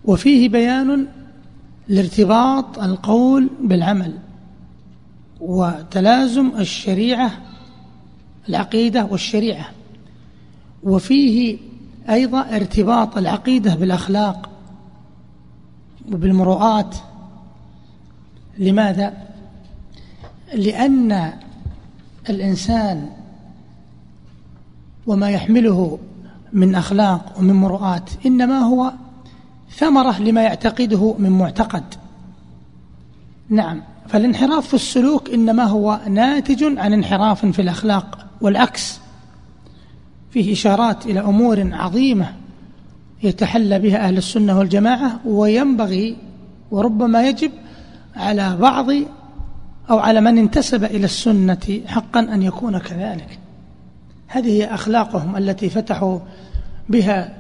[0.05, 1.07] وفيه بيان
[1.89, 4.13] لارتباط القول بالعمل
[5.41, 7.31] وتلازم الشريعة
[8.49, 9.71] العقيدة والشريعة.
[10.83, 11.59] وفيه
[12.11, 14.50] أيضا ارتباط العقيدة بالأخلاق
[16.13, 16.97] وبالمروءات.
[18.59, 19.13] لماذا؟
[20.55, 21.33] لأن
[22.29, 23.11] الإنسان
[25.07, 25.99] وما يحمله
[26.53, 28.93] من أخلاق ومن مروءات إنما هو
[29.71, 31.85] ثمرة لما يعتقده من معتقد.
[33.49, 39.01] نعم فالانحراف في السلوك إنما هو ناتج عن انحراف في الأخلاق والعكس.
[40.31, 42.33] فيه إشارات إلى أمور عظيمة
[43.23, 46.17] يتحلى بها أهل السنة والجماعة وينبغي
[46.71, 47.51] وربما يجب
[48.17, 48.87] على بعض
[49.91, 53.39] أو على من انتسب إلى السنة حقا أن يكون كذلك.
[54.27, 56.19] هذه هي أخلاقهم التي فتحوا
[56.89, 57.37] بها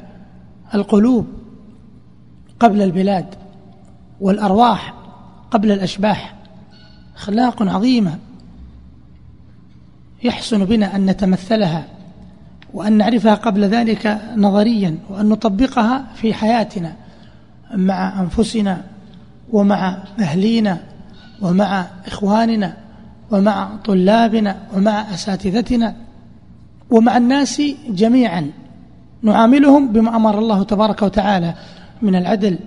[0.74, 1.26] القلوب
[2.60, 3.26] قبل البلاد
[4.20, 4.94] والأرواح
[5.50, 6.34] قبل الأشباح.
[7.16, 8.18] أخلاق عظيمة
[10.22, 11.99] يحسن بنا أن نتمثلها.
[12.74, 16.92] وأن نعرفها قبل ذلك نظريا وأن نطبقها في حياتنا
[17.74, 18.82] مع أنفسنا
[19.52, 20.78] ومع أهلينا
[21.42, 22.76] ومع إخواننا
[23.30, 25.94] ومع طلابنا ومع أساتذتنا
[26.90, 28.50] ومع الناس جميعا.
[29.22, 31.54] نعاملهم بما أمر الله تبارك وتعالى
[32.02, 32.58] من العدل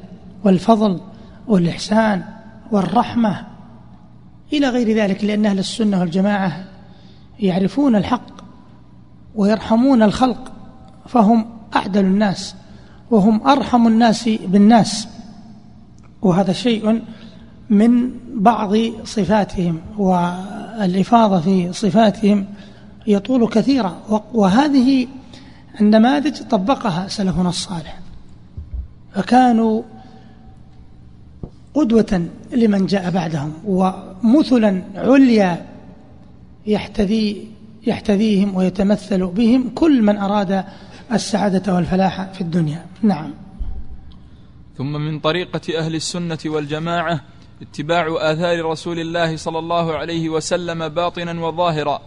[0.43, 0.99] والفضل
[1.47, 2.23] والإحسان
[2.71, 3.45] والرحمة
[4.53, 6.63] إلى غير ذلك لأن أهل السنة والجماعة
[7.39, 8.42] يعرفون الحق
[9.36, 10.52] ويرحمون الخلق
[11.08, 12.56] فهم أعدل الناس
[13.12, 15.08] وهم أرحم الناس بالناس.
[16.22, 17.02] وهذا شيء
[17.69, 22.46] من بعض صفاتهم والإفاضة في صفاتهم
[23.08, 24.24] يطول كثيرا.
[24.34, 25.08] وهذه
[25.82, 28.00] النماذج طبقها سلفنا الصالح.
[29.13, 29.82] فكانوا
[31.74, 35.65] قدوة لمن جاء بعدهم ومثلا عليا
[36.65, 37.52] يحتذي
[37.88, 40.63] يحتذيهم ويتمثل بهم كل من أراد
[41.12, 42.86] السعادة والفلاح في الدنيا.
[43.02, 43.34] نعم.
[44.78, 47.22] ثم من طريقة أهل السنة والجماعة
[47.62, 52.02] اتباع آثار رسول الله صلى الله عليه وسلم باطنا وظاهرا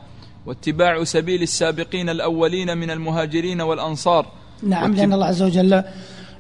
[0.47, 4.27] واتباع سبيل السابقين الأولين من المهاجرين والأنصار.
[4.63, 5.83] نعم لأن الله عز وجل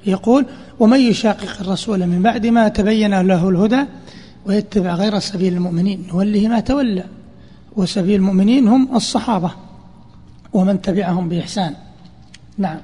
[0.06, 0.46] يقول
[0.78, 3.84] ومن يشاقق الرسول من بعد ما تبين له الهدى
[4.46, 7.04] ويتبع غير سبيل المؤمنين نوله ما تولى.
[7.76, 9.50] وسبيل المؤمنين هم الصحابة
[10.52, 11.74] ومن تبعهم بإحسان.
[12.58, 12.80] نعم.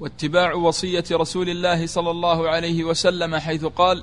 [0.00, 4.02] واتباع وصية رسول الله صلى الله عليه وسلم حيث قال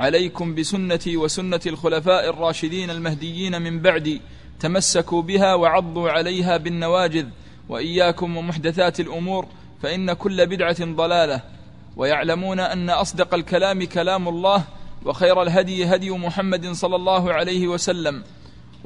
[0.00, 4.20] عليكم بسنتي وسنة الخلفاء الراشدين المهديين من بعدي
[4.60, 7.26] تمسكوا بها وعضوا عليها بالنواجذ
[7.68, 9.46] وإياكم ومحدثات الأمور
[9.82, 11.42] فإن كل بدعة ضلالة
[11.96, 14.64] ويعلمون أن أصدق الكلام كلام الله
[15.04, 18.22] وخير الهدي هدي محمد صلى الله عليه وسلم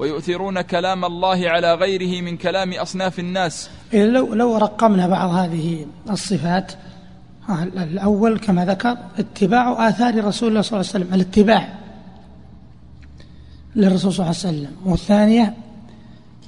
[0.01, 3.71] ويؤثرون كلام الله على غيره من كلام أصناف الناس.
[3.93, 6.73] لو, لو رقمنا بعض هذه الصفات
[7.77, 11.79] الأول كما ذكر اتباع آثار رسول الله صلى الله عليه وسلم الاتباع
[13.77, 14.77] للرسول صلى الله عليه وسلم.
[14.85, 15.55] والثانية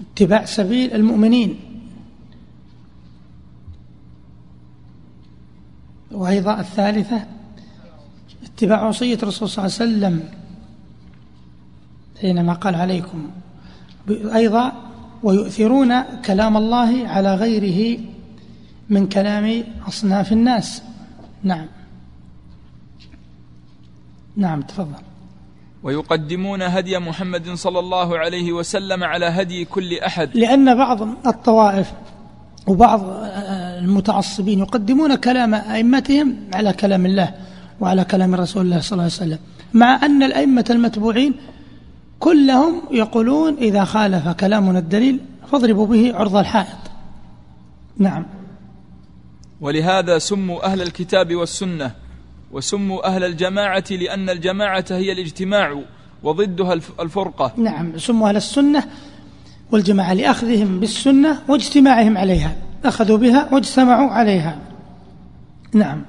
[0.00, 1.60] اتباع سبيل المؤمنين.
[6.12, 7.26] وأيضا الثالثة
[8.44, 10.28] اتباع وصية الرسول صلى الله عليه وسلم
[12.20, 13.30] حينما قال عليكم
[14.10, 14.72] أيضا
[15.22, 17.98] ويؤثرون كلام الله على غيره
[18.90, 20.82] من كلام أصناف الناس.
[21.42, 21.66] نعم.
[24.36, 25.02] نعم تفضل.
[25.82, 30.30] ويقدمون هدي محمد صلى الله عليه وسلم على هدي كل أحد.
[30.34, 31.92] لأن بعض الطوائف
[32.66, 33.00] وبعض
[33.82, 37.34] المتعصبين يقدمون كلام أئمتهم على كلام الله
[37.80, 39.38] وعلى كلام رسول الله صلى الله عليه وسلم
[39.72, 41.34] مع أن الأئمة المتبوعين
[42.22, 45.20] كلهم يقولون إذا خالف كلامنا الدليل
[45.52, 46.78] فاضربوا به عرض الحائط.
[47.98, 48.26] نعم.
[49.60, 51.94] ولهذا سموا أهل الكتاب والسنة
[52.52, 55.82] وسموا أهل الجماعة لأن الجماعة هي الاجتماع
[56.22, 57.52] وضدها الفرقة.
[57.56, 57.98] نعم.
[57.98, 58.84] سموا أهل السنة
[59.72, 62.56] والجماعة لأخذهم بالسنة واجتماعهم عليها.
[62.84, 64.58] أخذوا بها واجتمعوا عليها.
[65.74, 66.04] نعم.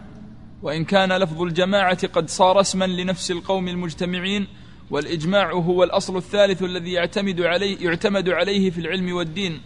[0.61, 4.47] وإن كان لفظ الجماعة قد صار اسما لنفس القوم المجتمعين
[4.91, 9.61] والإجماع هو الأصل الثالث الذي يعتمد عليه يعتمد عليه في العلم والدين.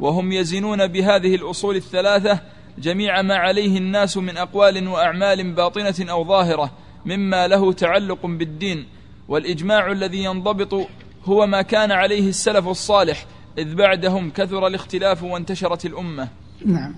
[0.00, 2.40] وهم يزنون بهذه الأصول الثلاثة
[2.78, 6.70] جميع ما عليه الناس من أقوال وأعمال باطنة أو ظاهرة
[7.06, 8.86] مما له تعلق بالدين.
[9.28, 10.86] والإجماع الذي ينضبط
[11.24, 13.26] هو ما كان عليه السلف الصالح
[13.58, 16.28] إذ بعدهم كثر الاختلاف وانتشرت الأمة.
[16.66, 16.94] نعم.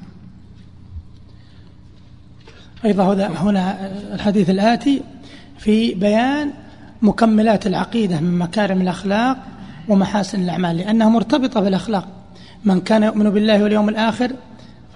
[2.85, 5.03] أيضا هنا الحديث الآتي
[5.59, 6.53] في بيان
[7.03, 9.37] مكملات العقيدة من مكارم الأخلاق
[9.89, 12.09] ومحاسن الأعمال لأنها مرتبطة بالأخلاق.
[12.65, 14.33] من كان يؤمن بالله واليوم الآخر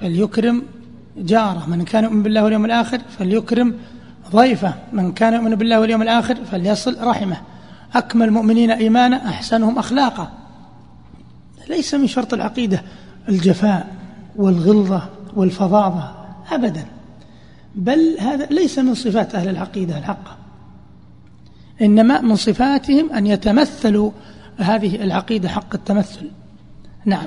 [0.01, 0.63] فليكرم
[1.17, 3.75] جاره من كان يؤمن بالله واليوم الآخر فليكرم
[4.33, 7.37] ضيفه من كان يؤمن بالله واليوم الآخر فليصل رحمه.
[7.95, 10.33] أكمل المؤمنين إيمانا أحسنهم أخلاقا.
[11.69, 12.83] ليس من شرط العقيدة
[13.29, 13.87] الجفاء
[14.37, 16.13] والغلظة والفظاظة
[16.53, 16.85] أبدا
[17.75, 20.44] بل هذا ليس من صفات أهل العقيدة الحقة.
[21.83, 24.11] إنما من صفاتهم أن يتمثلوا
[24.57, 26.31] هذه العقيدة حق التمثل.
[27.05, 27.27] نعم.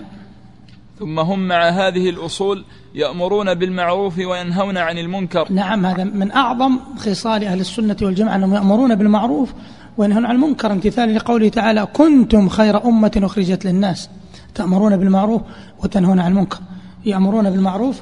[0.99, 5.47] ثم هم مع هذه الأصول يأمرون بالمعروف وينهون عن المنكر.
[5.51, 9.53] نعم هذا من أعظم خصال أهل السنة والجماعة أنهم يأمرون بالمعروف
[9.97, 14.09] وينهون عن المنكر امتثال لقوله تعالى كنتم خير أمة أخرجت للناس.
[14.55, 15.41] تأمرون بالمعروف
[15.83, 16.59] وتنهون عن المنكر.
[17.05, 18.01] يأمرون بالمعروف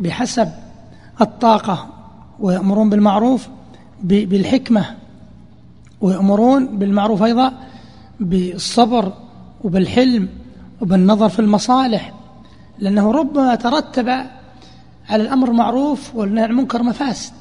[0.00, 0.48] بحسب
[1.20, 1.88] الطاقة
[2.40, 3.48] ويأمرون بالمعروف
[4.02, 4.84] بالحكمة
[6.00, 7.52] ويأمرون بالمعروف أيضا
[8.20, 9.12] بالصبر
[9.64, 10.28] وبالحلم
[10.80, 12.14] وبالنظر في المصالح
[12.78, 14.08] لأنه ربما ترتب
[15.08, 17.32] على الأمر معروف والنهي عن المنكر مفاسد.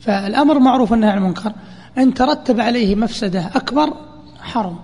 [0.00, 1.52] فالأمر معروف والنهي عن المنكر
[1.98, 3.94] إن ترتب عليه مفسدة أكبر
[4.40, 4.76] حرم.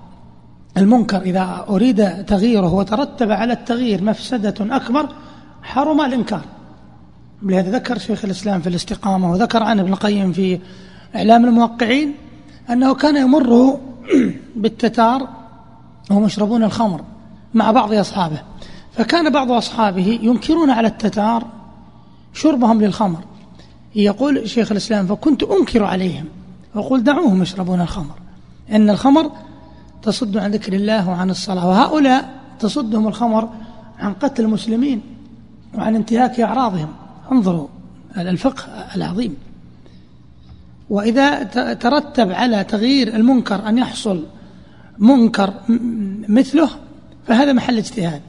[0.77, 5.09] المنكر إذا أريد تغييره وترتب على التغيير مفسدة أكبر
[5.63, 6.45] حرم الإنكار.
[7.43, 10.61] لهذا ذكر شيخ الإسلام في الاستقامة وذكر عنه ابن القيم في
[11.17, 12.15] إعلام الموقعين
[12.71, 13.81] أنه كان يمر
[14.57, 15.29] بالتتار
[16.11, 17.05] وهم يشربون الخمر
[17.55, 18.43] مع بعض أصحابه.
[18.93, 21.47] فكان بعض أصحابه ينكرون على التتار
[22.33, 23.19] شربهم للخمر.
[23.95, 26.25] يقول شيخ الإسلام فكنت أنكر عليهم.
[26.75, 28.15] وأقول دعوهم يشربون الخمر.
[28.73, 29.31] إن الخمر
[30.03, 33.49] تصد عن ذكر الله وعن الصلاة وهؤلاء تصدهم الخمر
[33.99, 35.01] عن قتل المسلمين
[35.75, 36.89] وعن انتهاك أعراضهم.
[37.33, 37.67] انظروا
[38.17, 38.65] الفقه
[38.97, 39.37] العظيم.
[40.91, 41.43] وإذا
[41.75, 44.25] ترتب على تغيير المنكر أن يحصل
[44.99, 45.55] منكر
[46.29, 46.71] مثله
[47.27, 48.23] فهذا محل اجتهاد.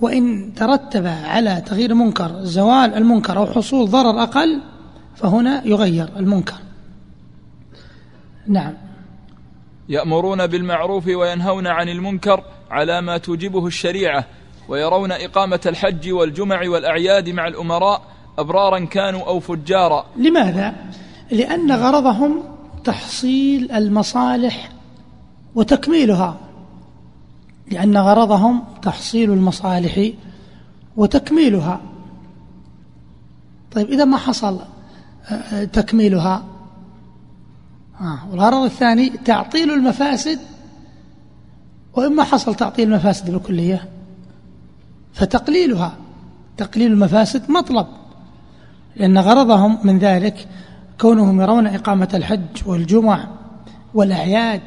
[0.00, 4.60] وإن ترتب على تغيير المنكر زوال المنكر أو حصول ضرر أقل
[5.16, 6.54] فهنا يغير المنكر.
[8.46, 8.74] نعم.
[9.88, 14.24] يأمرون بالمعروف وينهون عن المنكر على ما توجبه الشريعة
[14.68, 18.02] ويرون إقامة الحج والجمع والأعياد مع الأمراء
[18.38, 20.06] أبرارا كانوا أو فجارا.
[20.16, 20.74] لماذا؟
[21.30, 22.42] لأن غرضهم
[22.84, 24.68] تحصيل المصالح
[25.54, 26.36] وتكميلها.
[27.70, 30.10] لأن غرضهم تحصيل المصالح
[30.96, 31.80] وتكميلها.
[33.72, 34.58] طيب إذا ما حصل
[35.30, 36.44] آه، تكميلها.
[38.00, 40.38] آه والغرض الثاني تعطيل المفاسد.
[41.94, 43.88] وإما حصل تعطيل المفاسد بالكلية
[45.12, 45.96] فتقليلها.
[46.56, 47.86] تقليل المفاسد مطلب
[48.96, 50.48] لأن غرضهم من ذلك
[51.00, 53.28] كونهم يرون إقامة الحج والجمع
[53.94, 54.60] والأعياد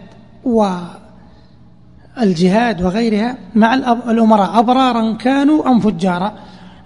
[2.18, 4.60] والجهاد وغيرها مع الأمراء.
[4.60, 6.34] أبرارا كانوا أم فجارا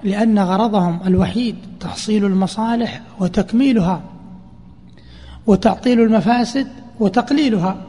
[0.03, 4.01] لأن غرضهم الوحيد تحصيل المصالح وتكميلها
[5.47, 6.67] وتعطيل المفاسد
[6.99, 7.81] وتقليلها.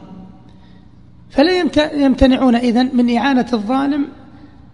[1.29, 1.59] فلا
[1.93, 4.07] يمتنعون إذن من إعانة الظالم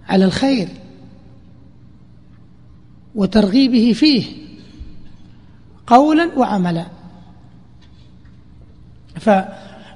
[0.09, 0.67] على الخير
[3.15, 4.48] وترغيبه فيه.
[5.89, 6.85] قولا وعملا.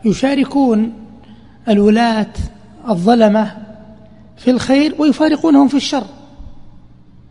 [0.03, 0.93] فيشاركون
[1.69, 2.34] الولاة
[2.89, 3.58] الظلمة
[4.38, 6.06] في الخير ويفارقونهم في الشر.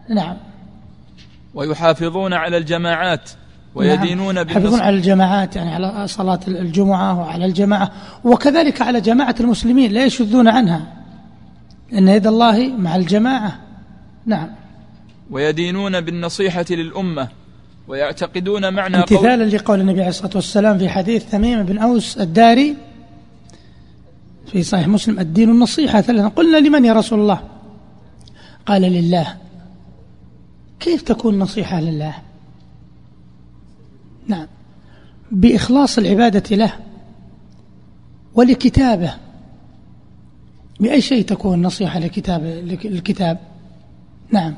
[0.09, 0.37] نعم.
[1.55, 3.31] ويحافظون على الجماعات
[3.75, 4.49] ويدينون نعم.
[4.49, 7.93] يحافظون على الجماعات يعني على صلاة الجمعة وعلى الجماعة.
[8.25, 10.87] وكذلك على جماعة المسلمين لا يشذون عنها.
[11.93, 13.59] إن يد الله مع الجماعة.
[14.27, 14.49] نعم.
[15.31, 17.42] ويدينون بالنصيحة للأمة.
[17.89, 22.77] ويعتقدون معنى امتثالا لقول النبي عليه الصلاة والسلام في حديث تميم بن أوس الداري
[24.47, 26.29] في صحيح مسلم الدين النصيحة ثلاثة.
[26.29, 27.41] قلنا لمن يا رسول الله؟
[28.67, 29.37] قال لله.
[30.81, 32.15] كيف تكون نصيحة لله؟
[34.27, 34.47] نعم.
[35.31, 36.73] بإخلاص العبادة له
[38.35, 39.15] ولكتابه.
[40.81, 42.45] بأي شيء تكون نصيحة لكتاب
[42.85, 43.39] الكتاب
[44.31, 44.55] نعم.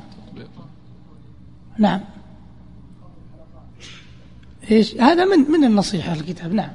[1.77, 2.01] نعم.
[4.71, 6.71] إيش؟ هذا من من النصيحة الكتاب نعم.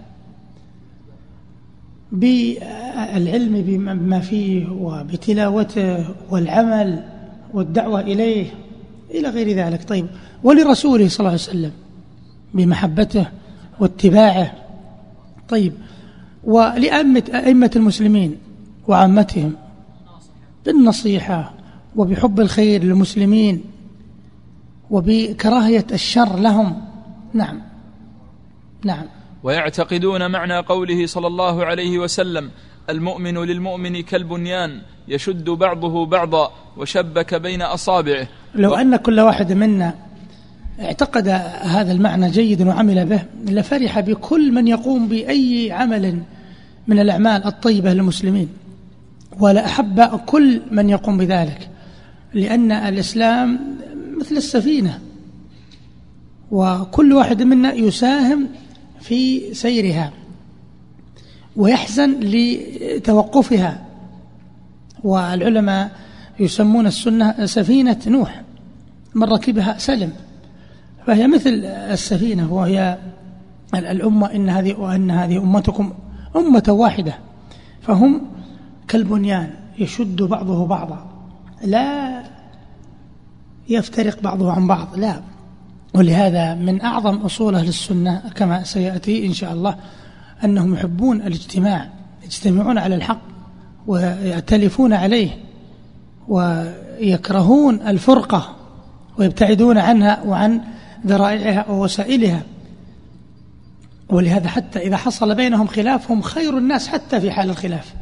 [2.12, 7.04] بالعلم بما فيه وبتلاوته والعمل
[7.54, 8.46] والدعوة إليه
[9.10, 9.88] إلى غير ذلك.
[9.88, 10.06] طيب
[10.42, 11.72] ولرسوله صلى الله عليه وسلم
[12.54, 13.26] بمحبته
[13.80, 14.52] واتباعه.
[15.48, 15.72] طيب
[16.44, 18.36] ولأئمة أئمة المسلمين
[18.88, 19.52] وعامتهم
[20.66, 21.54] بالنصيحة
[21.96, 23.64] وبحب الخير للمسلمين
[24.90, 26.82] وبكراهية الشر لهم.
[27.34, 27.69] نعم.
[28.84, 29.04] نعم.
[29.42, 32.50] ويعتقدون معنى قوله صلى الله عليه وسلم
[32.90, 38.28] المؤمن للمؤمن كالبنيان يشد بعضه بعضا وشبك بين أصابعه.
[38.54, 39.94] لو أن كل واحد منا
[40.80, 41.28] اعتقد
[41.62, 46.22] هذا المعنى جيدا وعمل به لفرح بكل من يقوم بأي عمل
[46.86, 48.48] من الأعمال الطيبة للمسلمين.
[49.40, 51.68] ولا أحب كل من يقوم بذلك
[52.34, 53.60] لأن الإسلام
[54.20, 55.00] مثل السفينة.
[56.50, 58.48] وكل واحد منا يساهم
[59.00, 60.12] في سيرها
[61.56, 63.86] ويحزن لتوقفها.
[65.04, 65.90] والعلماء
[66.40, 68.42] يسمون السنة سفينة نوح
[69.14, 70.12] من ركبها سلم.
[71.06, 72.98] فهي مثل السفينة وهي
[73.74, 75.92] الأمة إن هذه وأن هذه أمتكم
[76.36, 77.14] أمة واحدة.
[77.82, 78.22] فهم
[78.88, 81.06] كالبنيان يشد بعضه بعضا.
[81.64, 82.22] لا
[83.68, 85.20] يفترق بعضه عن بعض لا.
[85.94, 89.76] ولهذا من أعظم أصول أهل السنة كما سيأتي إن شاء الله
[90.44, 91.88] أنهم يحبون الاجتماع
[92.24, 93.20] يجتمعون على الحق
[93.86, 95.30] ويأتلفون عليه
[96.28, 98.56] ويكرهون الفرقة
[99.18, 100.60] ويبتعدون عنها وعن
[101.06, 102.42] ذرائعها ووسائلها.
[104.08, 107.94] ولهذا حتى إذا حصل بينهم خلاف هم خير الناس حتى في حال الخلاف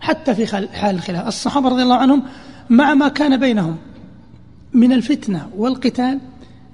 [0.00, 1.26] حتى في حال الخلاف.
[1.26, 2.22] الصحابة رضي الله عنهم
[2.70, 3.76] مع ما كان بينهم
[4.72, 6.20] من الفتنة والقتال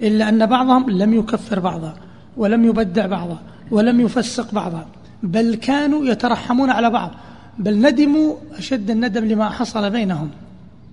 [0.03, 1.95] إلا أن بعضهم لم يكفر بعضا
[2.37, 3.39] ولم يبدع بعضا
[3.71, 4.87] ولم يفسق بعضا
[5.23, 7.11] بل كانوا يترحمون على بعض
[7.59, 10.31] بل ندموا أشد الندم لما حصل بينهم.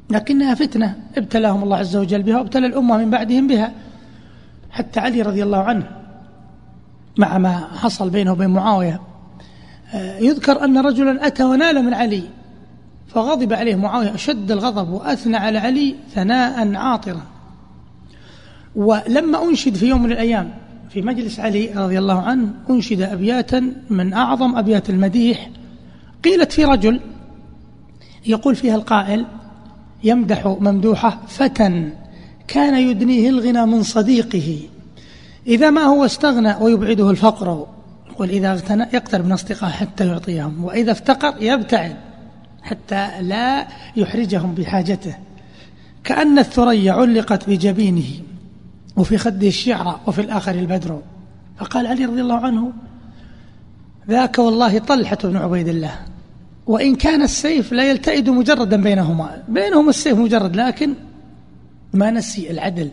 [0.10, 3.72] لكنها فتنة ابتلاهم الله عز وجل بها وابتلى الأمة من بعدهم بها.
[4.72, 5.88] حتى علي رضي الله عنه
[7.18, 9.02] مع ما حصل بينه وبين معاوية
[9.93, 12.24] آه، يذكر أن رجلا أتى ونال من علي
[13.08, 17.22] فغضب عليه معاوية أشد الغضب وأثنى على علي ثناء عاطرا.
[18.76, 20.53] ولما أنشد في يوم من الأيام
[20.89, 25.49] في مجلس علي رضي الله عنه أنشد أبياتا من أعظم أبيات المديح.
[26.24, 26.99] قيلت في رجل
[28.26, 29.26] يقول فيها القائل
[30.03, 31.89] يمدح ممدوحه فتى
[32.47, 34.59] كان يدنيه الغنى من صديقه.
[35.47, 37.67] إذا ما هو استغنى ويبعده الفقر.
[38.11, 41.95] يقول إذا اغتنى يقترب من أصدقائه حتى يعطيهم وإذا افتقر يبتعد
[42.61, 45.15] حتى لا يحرجهم بحاجته.
[46.03, 48.30] كأن الثريا علقت بجبينه.
[48.97, 50.99] وفي خده الشعر وفي الآخر البدر.
[51.57, 52.71] فقال علي رضي الله عنه
[54.09, 55.95] ذاك والله طلحة بن عبيد الله
[56.67, 59.43] وإن كان السيف لا يلتئد مجردا بينهما.
[59.47, 60.93] بينهم السيف مجرد لكن
[61.93, 62.89] ما نسي العدل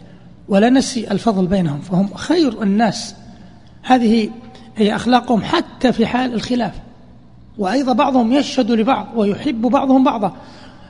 [0.48, 3.14] ولا نسي الفضل بينهم فهم خير الناس.
[3.82, 4.30] هذه
[4.76, 6.74] هي أخلاقهم حتى في حال الخلاف.
[7.58, 10.36] وأيضا بعضهم يشهد لبعض ويحب بعضهم بعضا.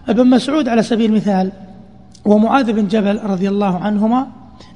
[0.08, 1.52] ابن مسعود على سبيل المثال
[2.24, 4.26] ومعاذ بن جبل رضي الله عنهما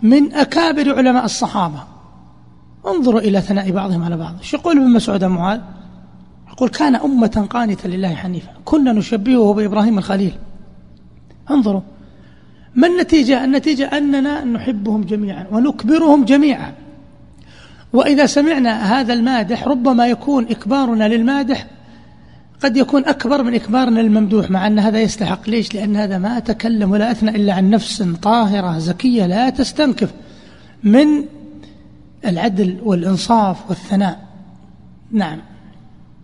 [0.02, 1.82] من أكابر علماء الصحابة.
[2.86, 4.34] انظروا إلى ثناء بعضهم على بعض.
[4.42, 5.60] شو يقول ابن مسعود معاذ؟
[6.48, 10.32] يقول كان أمة قانتة لله حنيفا كنا نشبهه بإبراهيم الخليل.
[11.50, 11.80] انظروا.
[12.74, 16.72] ما النتيجة؟ النتيجة أننا نحبهم جميعا ونكبرهم جميعا.
[17.92, 21.66] وإذا سمعنا هذا المادح ربما يكون إكبارنا للمادح
[22.62, 25.48] قد يكون أكبر من إكبارنا للممدوح مع أن هذا يستحق.
[25.48, 30.10] ليش؟ لأن هذا ما تكلم ولا أثنى إلا عن نفس طاهرة زكية لا تستنكف
[30.82, 31.24] من
[32.26, 34.28] العدل والإنصاف والثناء.
[35.12, 35.40] نعم.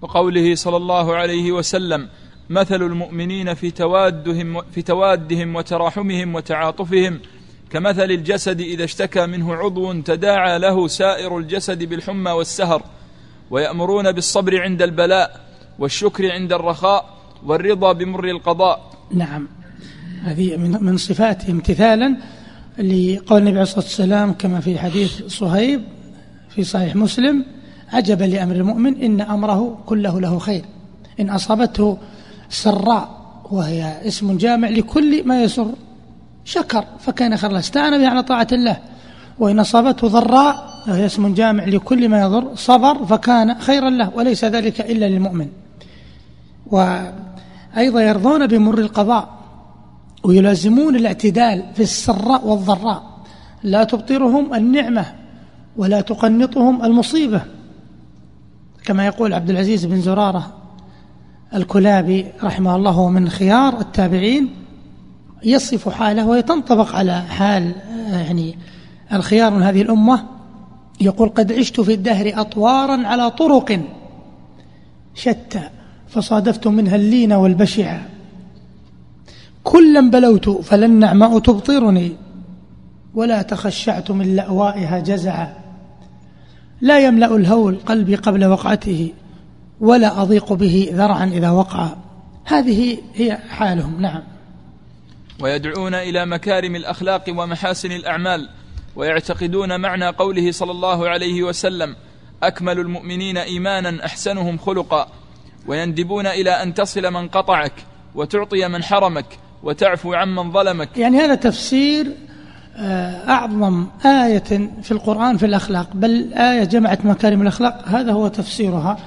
[0.02, 2.08] وقوله صلى الله عليه وسلم
[2.50, 7.20] مثل المؤمنين في توادهم في توادهم وتراحمهم وتعاطفهم
[7.70, 12.82] كمثل الجسد إذا اشتكى منه عضو تداعى له سائر الجسد بالحمى والسهر
[13.50, 15.47] ويأمرون بالصبر عند البلاء
[15.78, 17.04] والشكر عند الرخاء
[17.46, 18.80] والرضا بمر القضاء.
[19.14, 19.48] نعم.
[20.24, 22.16] هذه من صفاته امتثالا
[22.78, 25.82] لقول النبي عليه الصلاة والسلام كما في حديث صهيب
[26.50, 27.44] في صحيح مسلم
[27.92, 30.64] عجبا لأمر المؤمن إن أمره كله له خير.
[31.20, 31.98] إن أصابته
[32.48, 33.18] سراء
[33.50, 35.70] وهي اسم جامع لكل ما يسر
[36.44, 37.58] شكر فكان خير له.
[37.58, 38.76] استعان به على طاعة الله.
[39.38, 44.12] وإن أصابته ضراء وهي اسم جامع لكل ما يضر صبر فكان خيرا له.
[44.14, 45.48] وليس ذلك إلا للمؤمن.
[46.70, 49.38] وأيضا يرضون بمر القضاء
[50.24, 53.18] ويلازمون الاعتدال في السراء والضراء.
[53.62, 55.06] لا تبطرهم النعمة
[55.76, 57.42] ولا تقنطهم المصيبة.
[58.84, 60.52] كما يقول عبد العزيز بن زرارة
[61.54, 64.48] الكلابي رحمه الله من خيار التابعين
[65.42, 67.72] يصف حاله ويتنطبق على حال
[68.10, 68.58] يعني
[69.12, 70.24] الخيار من هذه الأمة.
[71.00, 73.80] يقول قد عشت في الدهر أطوارا على طرق
[75.14, 75.68] شتى.
[76.10, 78.08] فصادفت منها اللين والبشعة
[79.64, 82.12] كلا بلوت فلا النعماء تبطرني
[83.14, 85.54] ولا تخشعت من لأوائها جزعا.
[86.80, 89.12] لا يملأ الهول قلبي قبل وقعته
[89.80, 91.88] ولا أضيق به ذرعا إذا وقع.
[92.44, 94.22] هذه هي حالهم نعم.
[95.40, 98.48] ويدعون إلى مكارم الأخلاق ومحاسن الأعمال
[98.96, 101.96] ويعتقدون معنى قوله صلى الله عليه وسلم
[102.42, 105.08] أكمل المؤمنين إيمانا أحسنهم خلقا.
[105.68, 107.72] ويندبون إلى أن تصل من قطعك
[108.14, 109.26] وتعطي من حرمك
[109.62, 110.96] وتعفو عمن ظلمك.
[110.96, 112.16] يعني هذا تفسير
[112.76, 115.90] آه، أعظم آية في القرآن في الأخلاق.
[115.94, 118.98] بل آية جمعت مكارم الأخلاق هذا هو تفسيرها.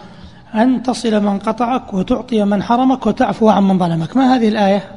[0.56, 4.18] أن تصل من قطعك وتعطي من حرمك وتعفو عن من ظلمك.
[4.18, 4.96] ما هذه الآية؟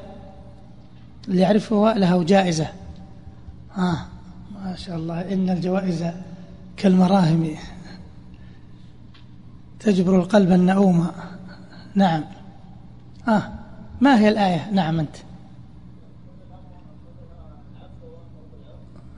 [1.29, 2.67] اللي يعرفها له جائزة.
[3.79, 3.99] آه
[4.55, 5.33] ما شاء الله.
[5.33, 6.05] إن الجوائز
[6.77, 7.51] كالمراهم.
[9.81, 11.07] تجبر القلب النؤوم.
[11.95, 12.24] نعم.
[13.28, 13.53] آه
[14.01, 15.16] ما هي الآية؟ نعم أنت.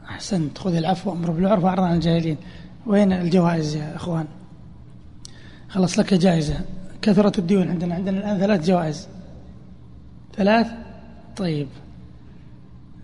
[0.09, 2.37] أحسنت خذ العفو وأمر بالعرف وأعرض عن الجاهلين.
[2.87, 4.27] وين الجوائز يا أخوان؟
[5.69, 6.61] خلص لك جائزة.
[7.03, 7.95] كثرة الديون عندنا.
[7.95, 9.09] عندنا الآن ثلاث جوائز.
[10.37, 10.67] ثلاث؟
[11.37, 11.69] طيب.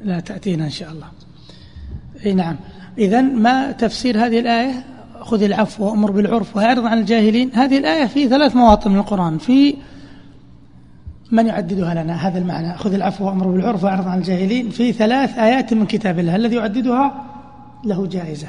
[0.00, 1.06] لا تأتينا إن شاء الله.
[2.26, 2.56] إي نعم.
[2.98, 4.91] إذا ما تفسير هذه الآية؟
[5.22, 7.50] خذ العفو وأمر بالعرف وأعرض عن الجاهلين.
[7.54, 9.38] هذه الآية في ثلاث مواطن من القرآن.
[9.38, 9.74] في
[11.30, 12.78] من يعددها لنا؟ هذا المعنى.
[12.78, 14.70] خذ العفو وأمر بالعرف وأعرض عن الجاهلين.
[14.70, 16.36] في ثلاث آيات من كتاب الله.
[16.36, 17.24] الذي يعددها
[17.84, 18.48] له جائزة.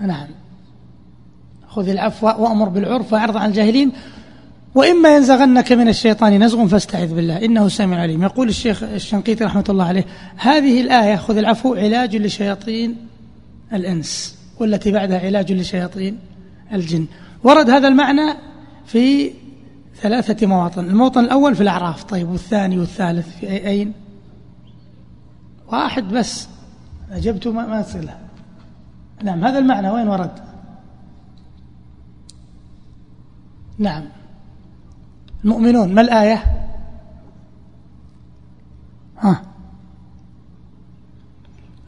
[0.00, 0.26] نعم.
[1.68, 3.92] خذ العفو وأمر بالعرف وأعرض عن الجاهلين.
[4.74, 7.44] وإما ينزغنك من الشيطان نزغ فاستعذ بالله.
[7.44, 8.22] إنه سميع عليم.
[8.22, 10.04] يقول الشيخ الشنقيطي رحمة الله عليه
[10.36, 13.13] هذه الآية خذ العفو علاج لشياطين
[13.74, 16.18] الإنس والتي بعدها علاج لشياطين
[16.72, 17.06] الجن.
[17.44, 18.34] ورد هذا المعنى
[18.86, 19.32] في
[19.96, 20.84] ثلاثة مواطن.
[20.84, 22.04] الموطن الأول في الأعراف.
[22.04, 23.92] طيب والثاني والثالث في أين؟
[25.72, 26.48] واحد بس.
[27.10, 28.18] أجبت ما, ما له
[29.22, 29.90] نعم هذا المعنى.
[29.90, 30.44] وين ورد؟
[33.78, 34.04] نعم.
[35.44, 36.44] المؤمنون ما الآية؟
[39.18, 39.42] ها.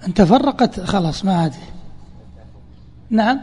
[0.07, 1.76] أنت فرقت خلاص ما عادي
[3.11, 3.41] نعم.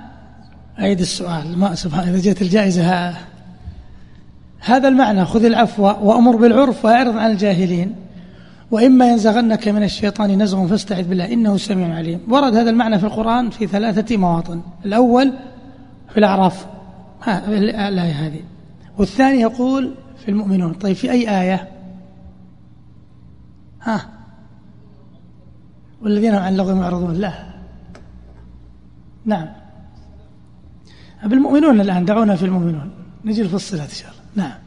[0.80, 1.57] أعيد السؤال.
[1.57, 3.14] ما سبحان إذا جت الجائزة
[4.59, 7.95] هذا المعنى خذ العفو وأمر بالعرف وأعرض عن الجاهلين.
[8.72, 12.20] وإما ينزغنك من الشيطان نزغ فاستعذ بالله إنه سميع عليم.
[12.30, 14.61] ورد هذا المعنى في القرآن في ثلاثة مواطن.
[14.86, 15.34] الأول
[16.09, 16.66] في الأعراف.
[17.24, 18.41] ها الآية هذه.
[18.97, 19.95] والثاني يقول
[20.26, 20.74] في المؤمنون.
[20.74, 21.70] طيب في أي آية؟
[23.82, 24.05] ها.
[26.01, 27.53] والذين عن اللغو معرضون لا.
[29.26, 29.47] نعم.
[31.26, 32.91] بالمؤمنون الآن دعونا في المؤمنون.
[33.26, 34.47] نجي في الصلاة إن شاء الله.
[34.47, 34.59] نعم.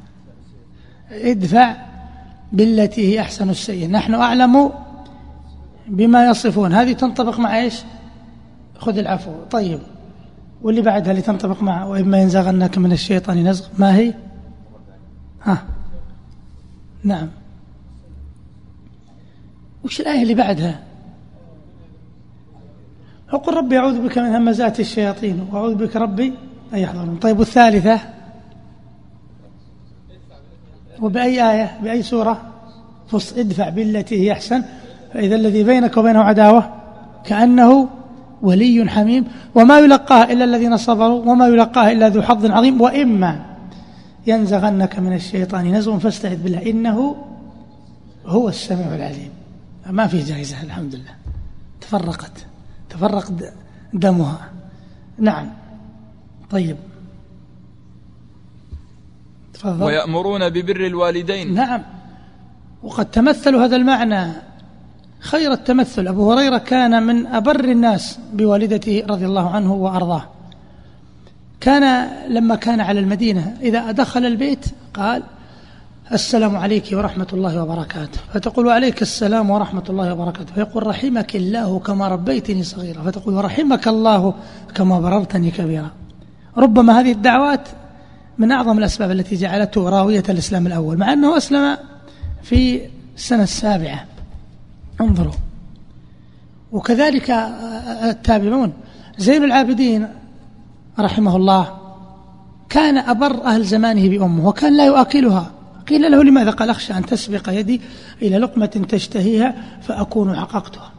[1.10, 1.76] ادفع
[2.52, 3.86] بالتي هي أحسن السيئة.
[3.86, 4.72] نحن أعلم
[5.88, 6.72] بما يصفون.
[6.72, 7.74] هذه تنطبق مع إيش؟
[8.78, 9.44] خذ العفو.
[9.50, 9.80] طيب.
[10.62, 13.66] واللي بعدها اللي تنطبق مع وإما ينزغنك من الشيطان نزغ.
[13.78, 14.14] ما هي؟
[15.42, 15.64] ها.
[17.04, 17.28] نعم.
[19.84, 20.82] وش الآية اللي بعدها؟
[23.32, 26.32] وقل ربي أعوذ بك من همزات الشياطين وأعوذ بك ربي
[26.74, 27.16] أن يحضرون.
[27.16, 28.00] طيب والثالثة؟
[31.00, 32.42] وبأي آية؟ بأي سورة؟
[33.08, 34.62] فص ادفع بالتي هي أحسن.
[35.14, 36.74] فإذا الذي بينك وبينه عداوة
[37.24, 37.88] كأنه
[38.42, 39.24] ولي حميم.
[39.54, 42.80] وما يلقاه إلا الذين صبروا وما يلقاه إلا ذو حظ عظيم.
[42.80, 43.46] وإما
[44.26, 47.16] ينزغنك من الشيطان نزغ فاستعذ بالله إنه
[48.26, 49.30] هو السميع العليم.
[49.90, 51.14] ما في جائزة الحمد لله.
[51.80, 52.46] تفرقت.
[52.96, 53.32] تفرق
[53.92, 54.50] دمها.
[55.18, 55.50] نعم.
[56.50, 56.76] طيب.
[59.54, 59.84] تفضل.
[59.84, 61.54] ويأمرون ببر الوالدين.
[61.54, 61.82] نعم.
[62.82, 64.32] وقد تمثلوا هذا المعنى.
[65.20, 66.08] خير التمثل.
[66.08, 70.28] أبو هريرة كان من أبر الناس بوالدته رضي الله عنه وأرضاه.
[71.60, 75.22] كان لما كان على المدينة إذا دخل البيت قال
[76.12, 78.18] السلام عليك ورحمة الله وبركاته.
[78.34, 80.54] فتقول عليك السلام ورحمة الله وبركاته.
[80.54, 83.02] فيقول رحمك الله كما ربيتني صغيرا.
[83.02, 84.34] فتقول ورحمك الله
[84.74, 85.90] كما بررتني كبيرا.
[86.56, 87.68] ربما هذه الدعوات
[88.38, 91.76] من أعظم الأسباب التي جعلته راوية الإسلام الأول مع أنه أسلم
[92.42, 92.80] في
[93.16, 94.04] السنة السابعة.
[95.00, 95.32] انظروا.
[96.72, 97.30] وكذلك
[98.04, 98.72] التابعون.
[99.18, 100.08] زين العابدين
[100.98, 101.78] رحمه الله
[102.68, 105.50] كان أبر أهل زمانه بأمه وكان لا يؤكلها
[105.88, 107.80] قيل له لماذا قال أخشى أن تسبق يدي
[108.22, 110.92] إلى لقمة تشتهيها فأكون عققتها.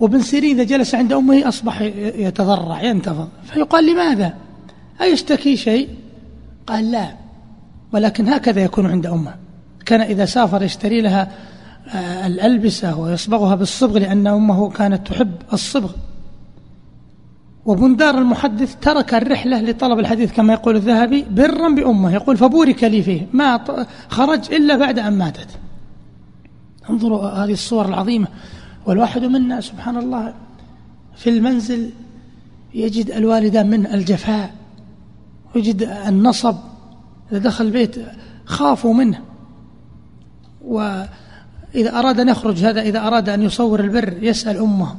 [0.00, 1.80] وابن سيرين إذا جلس عند أمه أصبح
[2.16, 4.34] يتضرع ينتفض فيقال لماذا؟
[5.00, 5.88] أيشتكي شيء؟
[6.66, 7.14] قال لا
[7.92, 9.34] ولكن هكذا يكون عند أمه.
[9.86, 11.32] كان إذا سافر يشتري لها
[11.88, 15.90] آه، الألبسة ويصبغها بالصبغ لأن أمه كانت تحب الصبغ.
[17.66, 22.12] وبندار المحدث ترك الرحلة لطلب الحديث كما يقول الذهبي برا بأمة.
[22.12, 23.26] يقول فبورك لي فيه.
[23.32, 23.64] ما
[24.08, 25.48] خرج إلا بعد أن ماتت.
[26.90, 28.26] انظروا هذه الصور العظيمة.
[28.86, 30.34] والواحد منا سبحان الله
[31.16, 31.90] في المنزل
[32.74, 34.54] يجد الوالدان من الجفاء
[35.54, 36.56] ويجد النصب
[37.32, 37.96] إذا دخل البيت
[38.44, 39.20] خافوا منه.
[40.64, 44.96] وإذا أراد أن يخرج هذا إذا أراد أن يصور البر يسأل أمه.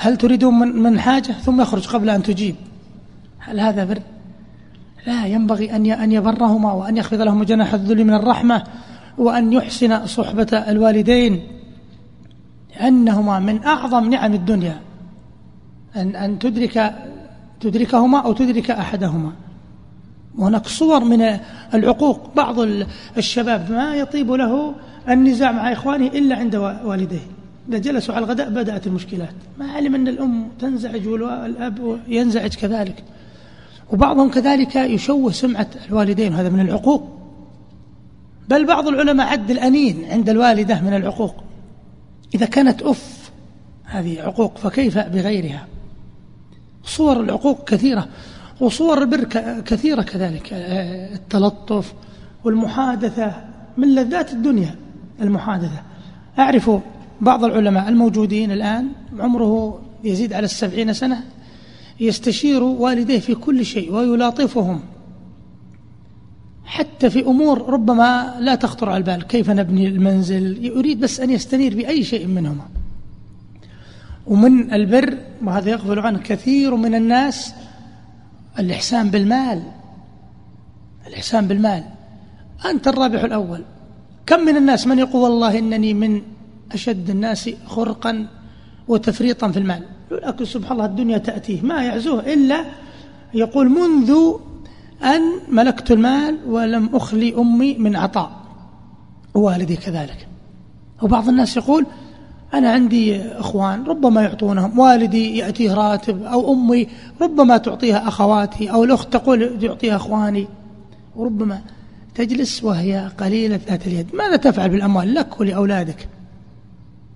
[0.00, 2.54] هل تريدون من, من حاجة ثم يخرج قبل أن تجيب؟
[3.38, 3.98] هل هذا بر
[5.06, 8.64] لا ينبغي أن أن يبرهما وأن يخفض لهما جناح الذل من الرحمة
[9.18, 11.40] وأن يحسن صحبة الوالدين
[12.76, 14.80] لأنهما من أعظم نعم الدنيا.
[15.96, 16.94] أن أن تدرك
[17.60, 19.32] تدركهما أو تدرك أحدهما.
[20.38, 21.38] وهناك صور من
[21.74, 22.34] العقوق.
[22.36, 22.56] بعض
[23.16, 24.74] الشباب ما يطيب له
[25.08, 27.39] النزاع مع إخوانه إلا عند والديه.
[27.68, 29.34] إذا جلسوا على الغداء بدأت المشكلات.
[29.58, 33.04] ما علم أن الأم تنزعج والأب ينزعج كذلك.
[33.92, 37.08] وبعضهم كذلك يشوه سمعة الوالدين وهذا من العقوق.
[38.48, 41.34] بل بعض العلماء عد الأنين عند الوالدة من العقوق.
[42.34, 43.30] إذا كانت أف
[43.84, 45.66] هذه عقوق فكيف بغيرها؟
[46.84, 48.08] صور العقوق كثيرة
[48.60, 49.24] وصور البر
[49.60, 50.48] كثيرة كذلك.
[51.12, 51.94] التلطف
[52.44, 53.44] والمحادثة
[53.76, 54.74] من لذات الدنيا
[55.20, 55.82] المحادثة.
[56.38, 56.70] أعرف
[57.20, 61.24] بعض العلماء الموجودين الآن عمره يزيد على السبعين سنة
[62.00, 64.80] يستشير والديه في كل شيء ويلاطفهم
[66.64, 69.26] حتى في أمور ربما لا تخطر على البال.
[69.26, 72.68] كيف نبني المنزل؟ يريد بس أن يستنير بأي شيء منهما.
[74.26, 77.54] ومن البر وهذا يغفل عنه كثير من الناس
[78.58, 79.62] الإحسان بالمال.
[81.06, 81.84] الإحسان بالمال.
[82.66, 83.64] أنت الرابح الأول.
[84.26, 86.22] كم من الناس من يقول والله إنني من
[86.72, 88.26] أشد الناس خرقا
[88.88, 89.82] وتفريطا في المال.
[90.10, 91.62] لكن سبحان الله الدنيا تأتيه.
[91.62, 92.64] ما يعزوه إلا
[93.34, 94.12] يقول منذ
[95.04, 98.30] أن ملكت المال ولم أخلي أمي من عطاء.
[99.34, 100.26] والدي كذلك.
[101.02, 101.86] وبعض الناس يقول
[102.54, 104.78] أنا عندي أخوان ربما يعطونهم.
[104.78, 106.88] والدي يأتيه راتب أو أمي
[107.20, 110.46] ربما تعطيها أخواتي أو الأخت تقول يعطيها أخواني.
[111.16, 111.60] وربما
[112.14, 114.14] تجلس وهي قليلة ذات اليد.
[114.14, 116.08] ماذا تفعل بالأموال؟ لك ولأولادك.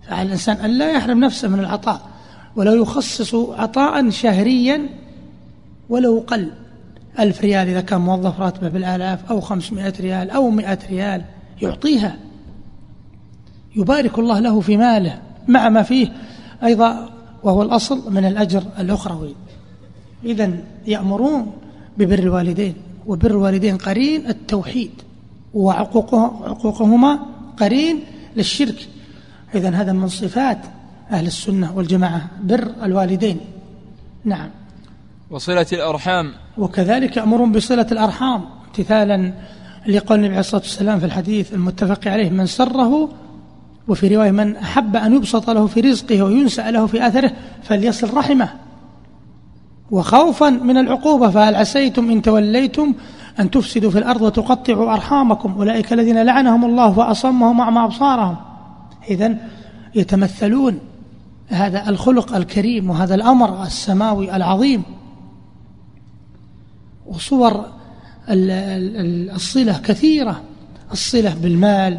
[0.09, 2.01] فعلى الإنسان أن لا يحرم نفسه من العطاء
[2.57, 4.89] ولو يخصص عطاء شهريا
[5.89, 6.51] ولو قل.
[7.19, 11.25] ألف ريال إذا كان موظف راتبه بالآلاف أو خمسمائة ريال أو مئة ريال
[11.63, 12.17] يعطيها.
[13.77, 16.13] يبارك الله له في ماله مع ما فيه
[16.65, 17.11] أيضا
[17.43, 19.35] وهو الأصل من الأجر الأخروي.
[20.25, 20.51] إذا
[20.87, 21.53] يأمرون
[21.99, 22.75] ببر الوالدين
[23.07, 24.91] وبر الوالدين قرين التوحيد
[25.55, 27.19] وعقوقهما
[27.57, 28.01] قرين
[28.37, 28.89] للشرك.
[29.57, 30.59] إذا هذا من صفات
[31.11, 33.41] أهل السنة والجماعة بر الوالدين.
[34.25, 34.49] نعم.
[35.31, 36.33] وصلة الأرحام.
[36.59, 39.33] وكذلك يأمرون بصلة الأرحام امتثالا
[39.87, 43.09] لقول النبي عليه الصلاة والسلام في الحديث المتفق عليه من سره
[43.89, 47.33] وفي رواية من أحب أن يبسط له في رزقه وينسأ له في أثره
[47.63, 48.49] فليصل رحمه.
[49.91, 52.95] وخوفا من العقوبة فهل عسيتم إن توليتم
[53.41, 58.37] أن تفسدوا في الأرض وتقطعوا أرحامكم؟ أولئك الذين لعنهم الله فأصمهم أعمى أبصارهم.
[59.11, 59.37] إذا
[59.95, 60.79] يتمثلون
[61.49, 64.83] هذا الخلق الكريم وهذا الأمر السماوي العظيم.
[67.07, 67.65] وصور
[68.29, 70.43] الصلة كثيرة
[70.93, 71.99] الصلة بالمال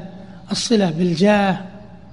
[0.51, 1.62] الصلة بالجاه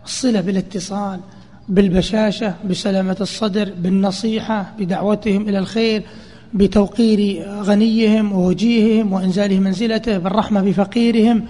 [0.04, 1.20] الصلة بالاتصال
[1.68, 6.02] بالبشاشة بسلامة الصدر بالنصيحة بدعوتهم إلى الخير
[6.54, 11.44] بتوقير غنيهم ووجيههم وإنزاله منزلته بالرحمة بفقيرهم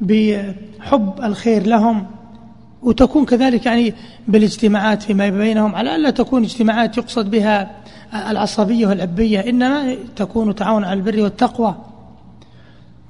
[0.00, 2.06] بحب الخير لهم.
[2.82, 3.94] وتكون كذلك يعني
[4.28, 7.70] بالاجتماعات فيما بينهم على ألا تكون اجتماعات يقصد بها
[8.14, 11.74] العصبية والعبية إنما تكون تعاون على البر والتقوى.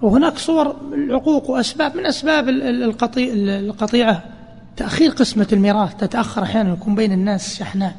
[0.02, 4.22] وهناك صور العقوق وأسباب من أسباب القطيعة
[4.76, 7.96] تأخير قسمة الميراث تتأخر أحيانا يكون بين الناس شحناء.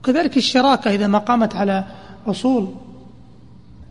[0.00, 1.84] وكذلك الشراكة إذا ما قامت على
[2.26, 2.68] أصول.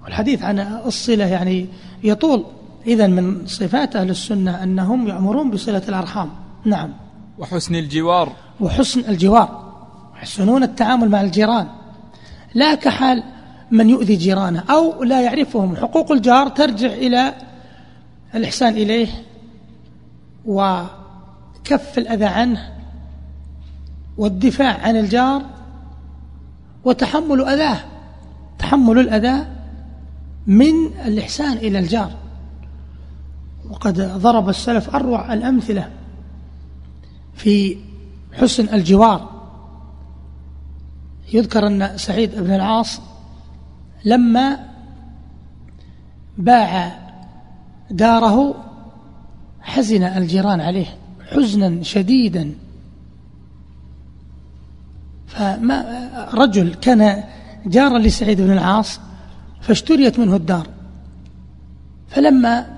[0.04, 1.68] والحديث عن الصلة يعني
[2.04, 2.46] يطول.
[2.88, 6.30] إذا من صفات أهل السنة أنهم يأمرون بصلة الأرحام.
[6.68, 6.94] نعم.
[7.38, 8.32] وحسن الجوار.
[8.60, 9.74] وحسن الجوار.
[10.16, 11.68] يحسنون التعامل مع الجيران.
[12.54, 13.24] لا كحال
[13.72, 15.76] من يؤذي جيرانه أو لا يعرفهم.
[15.76, 17.34] حقوق الجار ترجع إلى
[18.36, 19.08] الإحسان إليه
[20.46, 22.74] وكف الأذى عنه
[24.18, 25.42] والدفاع عن الجار
[26.86, 27.80] وتحمل أذاه.
[28.60, 29.48] تحمل الأذى
[30.48, 30.74] من
[31.06, 32.12] الإحسان إلى الجار.
[33.70, 35.90] وقد ضرب السلف أروع الأمثلة.
[37.38, 37.78] في
[38.34, 39.38] حسن الجوار.
[41.34, 43.02] يذكر أن سعيد بن العاص
[44.06, 44.60] لما
[46.38, 47.00] باع
[47.92, 48.56] داره
[49.62, 50.98] حزن الجيران عليه
[51.32, 52.56] حزنا شديدا.
[55.28, 57.24] فما رجل كان
[57.66, 59.00] جارا لسعيد بن العاص
[59.62, 60.68] فاشتريت منه الدار.
[62.10, 62.77] فلما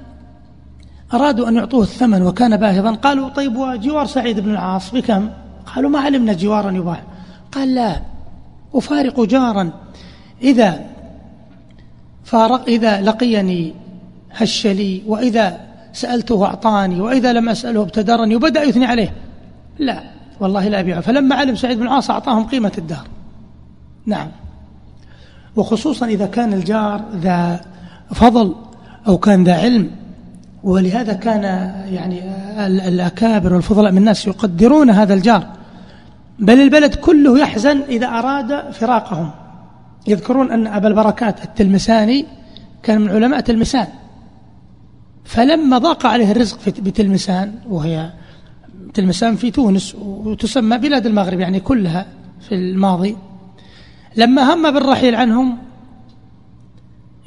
[1.13, 2.91] أرادوا أن يعطوه الثمن وكان باهظا.
[2.91, 5.29] قالوا طيب وجوار سعيد بن العاص بكم؟
[5.75, 7.03] قالوا ما علمنا جوارا يباع.
[7.51, 8.01] قال لا
[8.75, 9.71] أفارق جارا.
[10.41, 10.85] إذا
[12.23, 13.73] فارق إذا لقيني
[14.31, 15.57] هش لي وإذا
[15.93, 19.13] سألته أعطاني وإذا لم أسأله ابتدرني وبدأ يثني عليه.
[19.79, 20.03] لا
[20.39, 21.01] والله لا أبيعه.
[21.01, 23.07] فلما علم سعيد بن العاص أعطاهم قيمة الدار
[24.05, 24.27] نعم.
[25.55, 27.61] وخصوصا إذا كان الجار ذا
[28.13, 28.55] فضل
[29.07, 29.91] أو كان ذا علم
[30.63, 31.43] ولهذا كان
[31.93, 32.21] يعني
[32.87, 35.47] الأكابر والفضلاء من الناس يقدرون هذا الجار.
[36.39, 39.31] بل البلد كله يحزن إذا أراد فراقهم.
[40.07, 42.25] يذكرون أن أبا البركات التلمساني
[42.83, 43.87] كان من علماء تلمسان.
[45.25, 48.11] فلما ضاق عليه الرزق بتلمسان وهي
[48.93, 52.05] تلمسان في تونس وتسمى بلاد المغرب يعني كلها
[52.39, 53.17] في الماضي
[54.15, 55.57] لما هم بالرحيل عنهم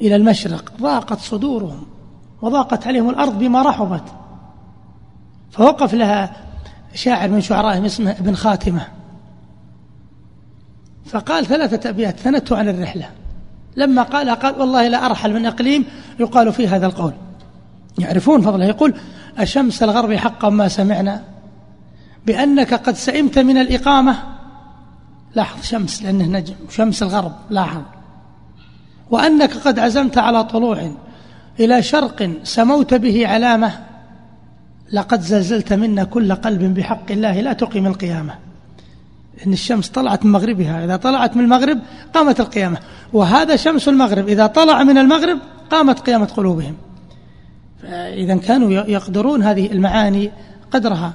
[0.01, 1.85] إلى المشرق ضاقت صدورهم.
[2.43, 4.03] وضاقت عليهم الأرض بما رحبت.
[5.51, 6.35] فوقف لها
[6.93, 8.87] شاعر من شعرائهم اسمه ابن خاتمة.
[11.05, 13.09] فقال ثلاثة أبيات ثنته عن الرحلة.
[13.75, 15.85] لما قال قال والله لا أرحل من إقليم
[16.19, 17.13] يقال فيه هذا القول.
[17.99, 18.93] يعرفون فضله يقول
[19.37, 21.23] أشمس الغرب حقا ما سمعنا
[22.25, 24.17] بأنك قد سئمت من الإقامة.
[25.35, 27.81] لاحظ شمس لأنه نجم شمس الغرب لاحظ.
[29.11, 30.91] وأنك قد عزمت على طلوع
[31.59, 33.71] إلى شرق سموت به علامة
[34.93, 38.33] لقد زلزلت منا كل قلب بحق الله لا تقيم القيامة.
[39.47, 41.79] إن الشمس طلعت من مغربها إذا طلعت من المغرب
[42.13, 42.77] قامت القيامة.
[43.13, 45.37] وهذا شمس المغرب إذا طلع من المغرب
[45.69, 46.75] قامت قيامة قلوبهم.
[48.13, 50.31] إذا كانوا يقدرون هذه المعاني
[50.71, 51.13] قدرها.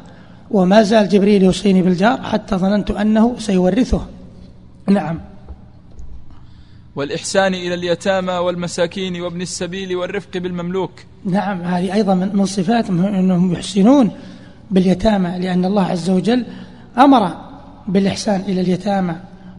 [0.50, 4.06] وما زال جبريل يوصيني بالجار حتى ظننت أنه سيورثه.
[4.88, 5.20] نعم.
[6.98, 10.90] والإحسان إلى اليتامى والمساكين وابن السبيل والرفق بالمملوك.
[11.24, 14.10] نعم هذه أيضا من صفاتهم أنهم يحسنون
[14.70, 16.44] باليتامى لأن الله عز وجل
[16.98, 17.36] أمر
[17.88, 19.16] بالإحسان إلى اليتامى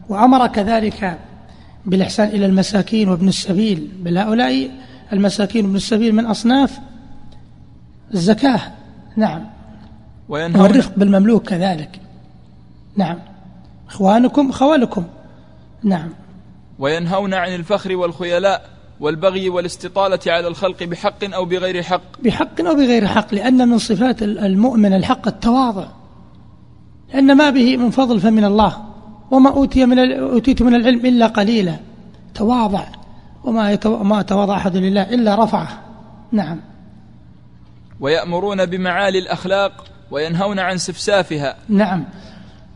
[0.08, 1.18] وأمر كذلك
[1.86, 3.88] بالإحسان إلى المساكين وابن السبيل.
[3.98, 4.70] بل هؤلاء
[5.12, 6.78] المساكين وابن السبيل من أصناف
[8.14, 8.60] الزكاة.
[9.16, 9.44] نعم.
[10.28, 12.00] والرفق بالمملوك كذلك.
[12.96, 13.18] نعم.
[13.88, 15.04] إخوانكم خوالكم
[15.82, 16.19] نعم.
[16.80, 18.70] وينهون عن الفخر والخيلاء
[19.00, 22.20] والبغي والاستطالة على الخلق بحق أو بغير حق.
[22.24, 25.86] بحق أو بغير حق لأن من صفات المؤمن الحق التواضع.
[27.14, 28.84] لأن ما به من فضل فمن الله
[29.30, 31.76] وما أوتي من أوتيت من العلم إلا قليلا.
[32.34, 32.84] تواضع.
[33.44, 35.68] وما ما تواضع أحد لله إلا رفعه.
[36.32, 36.60] نعم.
[38.00, 41.56] ويأمرون بمعالي الأخلاق وينهون عن سفسافها.
[41.68, 42.04] نعم.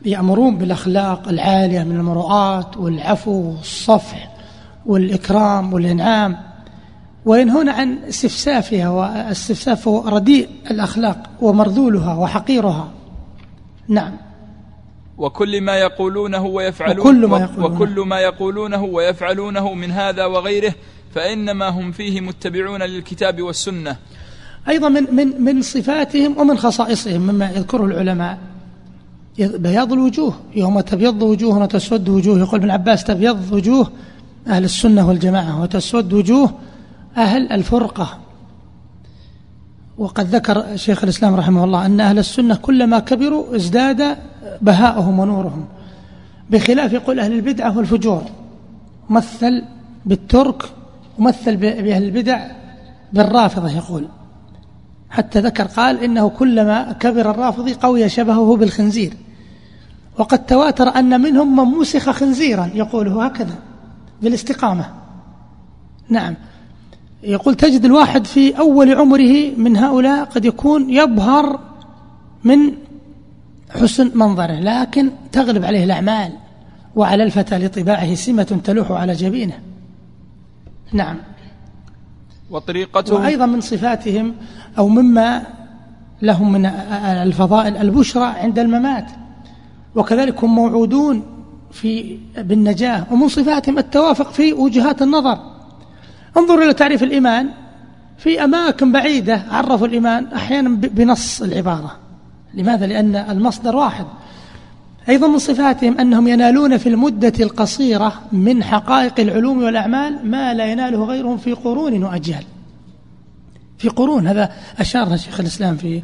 [0.05, 4.31] يأمرون بالأخلاق العالية من المروءات والعفو والصفح
[4.87, 6.37] والإكرام والإنعام.
[7.25, 12.89] وينهون عن استفسافها واستفساف رديء الأخلاق ومرذولها وحقيرها.
[13.89, 14.17] نعم.
[15.19, 20.75] وكل ما يقولونه ويفعلون وكل ما يقولونه, وكل ما يقولونه ويفعلونه من هذا وغيره
[21.15, 23.97] فإنما هم فيه متبعون للكتاب والسنة.
[24.69, 28.39] أيضا من من من صفاتهم ومن خصائصهم مما يذكره العلماء.
[29.39, 30.35] بياض الوجوه.
[30.57, 32.39] يوم تبيض وجوه وتسود وجوه.
[32.39, 33.91] يقول ابن عباس تبيض وجوه
[34.47, 36.51] أهل السنة والجماعة وتسود وجوه
[37.17, 38.19] أهل الفرقة.
[39.99, 44.17] وقد ذكر شيخ الإسلام رحمه الله أن أهل السنة كلما كبروا ازداد
[44.61, 45.65] بهاؤهم ونورهم.
[46.51, 48.23] بخلاف يقول أهل البدعة والفجور.
[49.11, 49.63] مثل
[50.07, 50.63] بالترك
[51.19, 52.47] ومثل بأهل البدع
[53.13, 54.09] بالرافضة يقول.
[55.15, 59.13] حتى ذكر قال إنه كلما كبر الرافضي قوي شبهه بالخنزير.
[60.19, 62.71] وقد تواتر أن منهم من مسخ خنزيرا.
[62.75, 63.55] يقوله هكذا
[64.23, 64.91] بالاستقامة.
[66.09, 66.35] نعم.
[67.23, 71.61] يقول تجد الواحد في أول عمره من هؤلاء قد يكون يبهر
[72.45, 72.59] من
[73.71, 76.33] حسن منظره لكن تغلب عليه الأعمال
[76.97, 79.59] وعلى الفتى لطباعه سمة تلوح على جبينه.
[80.93, 81.17] نعم.
[82.51, 83.23] وطريقتهم.
[83.23, 84.35] وأيضا من صفاتهم
[84.79, 85.43] أو مما
[86.23, 86.67] لهم من
[87.07, 89.07] الفضائل البشرى عند الممات.
[89.95, 91.23] وكذلك هم موعودون
[91.73, 95.39] في بالنجاة ومن صفاتهم التوافق في وجهات النظر.
[96.37, 97.49] انظر إلى تعريف الإيمان.
[98.19, 101.97] في أماكن بعيدة عرفوا الإيمان أحيانا بنص العبارة.
[102.55, 104.07] لماذا؟ لأن المصدر واحد.
[105.09, 111.05] أيضا من صفاتهم أنهم ينالون في المدة القصيرة من حقائق العلوم والأعمال ما لا يناله
[111.05, 112.45] غيرهم في قرون وأجيال.
[113.79, 116.03] في قرون هذا أشار شيخ الإسلام في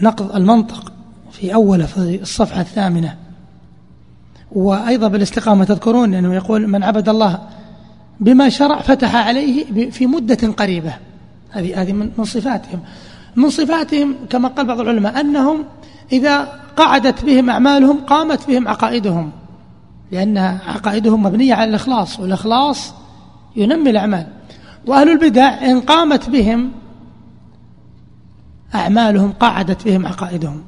[0.00, 0.92] نقض المنطق
[1.32, 3.16] في أول في الصفحة الثامنة.
[4.52, 7.38] وأيضا بالاستقامة تذكرون أنه يقول من عبد الله
[8.20, 10.94] بما شرع فتح عليه في مدة قريبة.
[11.50, 12.80] هذه هذه من صفاتهم.
[13.36, 15.64] من صفاتهم كما قال بعض العلماء أنهم
[16.12, 16.40] إذا
[16.76, 19.30] قعدت بهم أعمالهم قامت بهم عقائدهم.
[20.12, 22.94] لأن عقائدهم مبنية على الإخلاص والإخلاص
[23.56, 24.26] ينمي الأعمال.
[24.86, 26.70] وأهل البدع إن قامت بهم
[28.74, 30.62] أعمالهم قعدت بهم عقائدهم.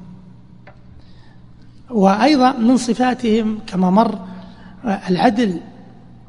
[1.91, 4.19] وأيضا من صفاتهم كما مر
[5.11, 5.61] العدل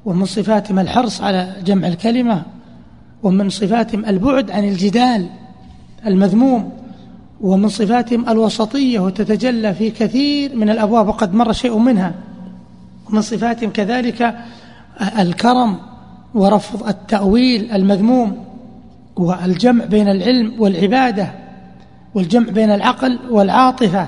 [0.05, 2.43] ومن صفاتهم الحرص على جمع الكلمة
[3.23, 5.29] ومن صفاتهم البعد عن الجدال
[6.05, 6.71] المذموم.
[7.41, 12.13] ومن صفاتهم الوسطية وتتجلى في كثير من الأبواب وقد مر شيء منها.
[13.09, 14.35] ومن صفاتهم كذلك
[15.19, 15.77] الكرم
[16.33, 18.45] ورفض التأويل المذموم
[19.15, 21.31] والجمع بين العلم والعبادة
[22.15, 24.07] والجمع بين العقل والعاطفة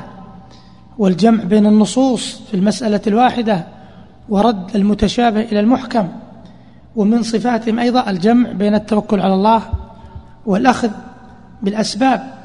[0.97, 3.65] والجمع بين النصوص في المسألة الواحدة
[4.30, 6.07] ورد المتشابه إلى المحكم.
[6.95, 9.61] ومن صفاتهم أيضا الجمع بين التوكل على الله
[10.45, 10.89] والأخذ
[11.61, 12.38] بالأسباب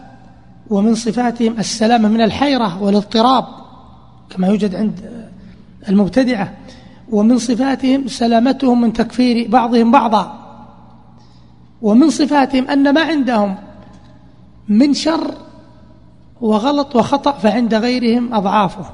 [0.71, 3.45] ومن صفاتهم السلامة من الحيرة والاضطراب
[4.31, 5.01] كما يوجد عند
[5.89, 6.53] المبتدعة.
[7.11, 10.41] ومن صفاتهم سلامتهم من تكفير بعضهم بعضا.
[11.83, 13.57] ومن صفاتهم أن ما عندهم
[14.69, 15.35] من شر
[16.41, 18.85] وغلط وخطأ فعند غيرهم أضعافه.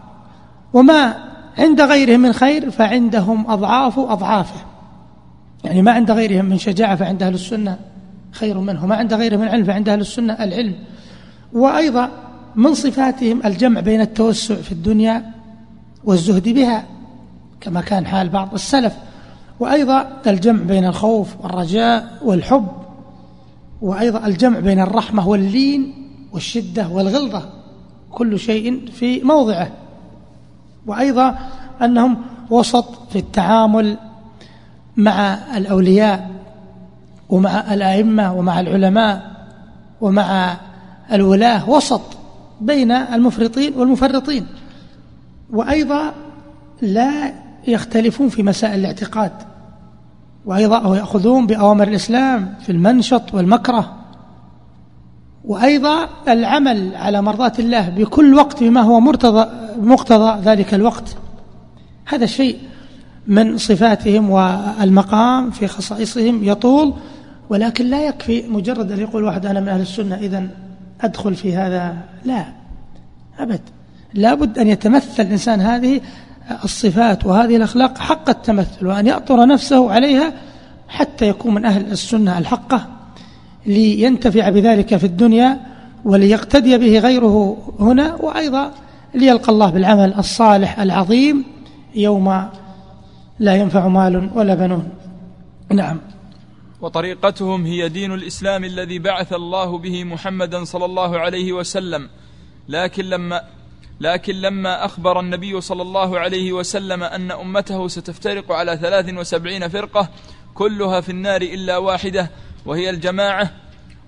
[0.73, 4.61] وما عند غيرهم من خير فعندهم أضعاف أضعافه.
[5.64, 7.79] يعني ما عند غيرهم من شجاعة فعند أهل السنة
[8.33, 8.87] خير منه.
[8.87, 10.75] ما عند غيرهم من علم فعند أهل السنة العلم.
[11.53, 12.11] وأيضا
[12.57, 15.30] من صفاتهم الجمع بين التوسع في الدنيا
[16.05, 16.84] والزهد بها
[17.61, 18.96] كما كان حال بعض السلف.
[19.61, 22.68] وأيضا الجمع بين الخوف والرجاء والحب.
[23.82, 25.94] وأيضا الجمع بين الرحمة واللين
[26.32, 27.48] والشدة والغلظة.
[28.11, 29.70] كل شيء في موضعه.
[30.86, 31.38] وأيضا
[31.82, 32.16] أنهم
[32.51, 33.96] وسط في التعامل
[34.96, 36.30] مع الأولياء
[37.28, 39.30] ومع الأئمة ومع العلماء
[40.01, 40.57] ومع
[41.12, 42.02] الولاة وسط
[42.61, 44.46] بين المفرطين والمفرطين
[45.50, 46.12] وأيضا
[46.82, 47.32] لا
[47.68, 49.32] يختلفون في مسائل الاعتقاد
[50.46, 53.96] وأيضا يأخذون بأوامر الإسلام في المنشط والمكره
[55.44, 59.46] وأيضا العمل على مرضاة الله بكل وقت بما هو مرتضى
[59.80, 61.16] مقتضى ذلك الوقت.
[62.06, 62.58] هذا شيء
[63.26, 66.94] من صفاتهم والمقام في خصائصهم يطول
[67.48, 70.48] ولكن لا يكفي مجرد أن يقول واحد أنا من أهل السنة إذا
[71.01, 72.44] أدخل في هذا؟ لا
[73.38, 73.61] أبد.
[74.14, 76.01] لابد أن يتمثل الإنسان هذه
[76.64, 80.32] الصفات وهذه الأخلاق حق التمثل وأن يأطر نفسه عليها
[80.88, 82.86] حتى يكون من أهل السنة الحقة
[83.66, 85.61] لينتفع بذلك في الدنيا
[86.05, 88.70] وليقتدي به غيره هنا وأيضا
[89.14, 91.44] ليلقى الله بالعمل الصالح العظيم
[91.94, 92.48] يوم
[93.38, 94.88] لا ينفع مال ولا بنون.
[95.72, 95.98] نعم.
[96.81, 102.09] وطريقتهم هي دين الإسلام الذي بعث الله به محمدا صلى الله عليه وسلم.
[102.68, 103.43] لكن لما
[104.01, 110.09] لكن لما أخبر النبي صلى الله عليه وسلم أن أمته ستفترق على ثلاث وسبعين فرقة
[110.55, 112.31] كلها في النار إلا واحدة
[112.66, 113.51] وهي الجماعة.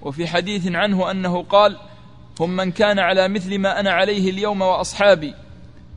[0.03, 1.77] وفي حديث عنه أنه قال
[2.41, 5.35] هم من كان على مثل ما أنا عليه اليوم وأصحابي.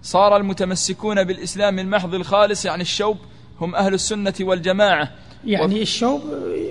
[0.02, 3.18] صار المتمسكون بالإسلام المحض الخالص يعني الشوب
[3.62, 5.12] هم أهل السنة والجماعة.
[5.46, 6.22] يعني الشوب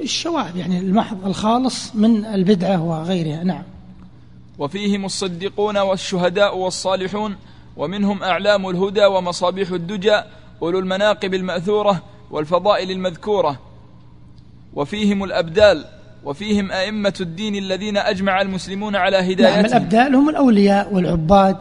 [0.03, 3.45] الشواب يعني المحض الخالص من البدعة وغيرها.
[3.45, 3.63] نعم.
[4.59, 7.37] وفيهم الصديقون والشهداء والصالحون
[7.77, 10.21] ومنهم أعلام الهدى ومصابيح الدجى
[10.63, 13.61] أولو المناقب المأثورة والفضائل المذكورة.
[14.75, 15.85] وفيهم الأبدال
[16.25, 19.53] وفيهم أئمة الدين الذين أجمع المسلمون على هدايتهم.
[19.53, 21.57] نعم الأبدال هم الأولياء والعباد.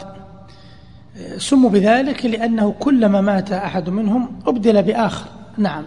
[1.38, 5.26] سموا بذلك لأنه كلما مات أحد منهم أبدل بآخر.
[5.57, 5.84] نعم.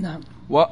[0.00, 0.20] نعم.
[0.50, 0.64] و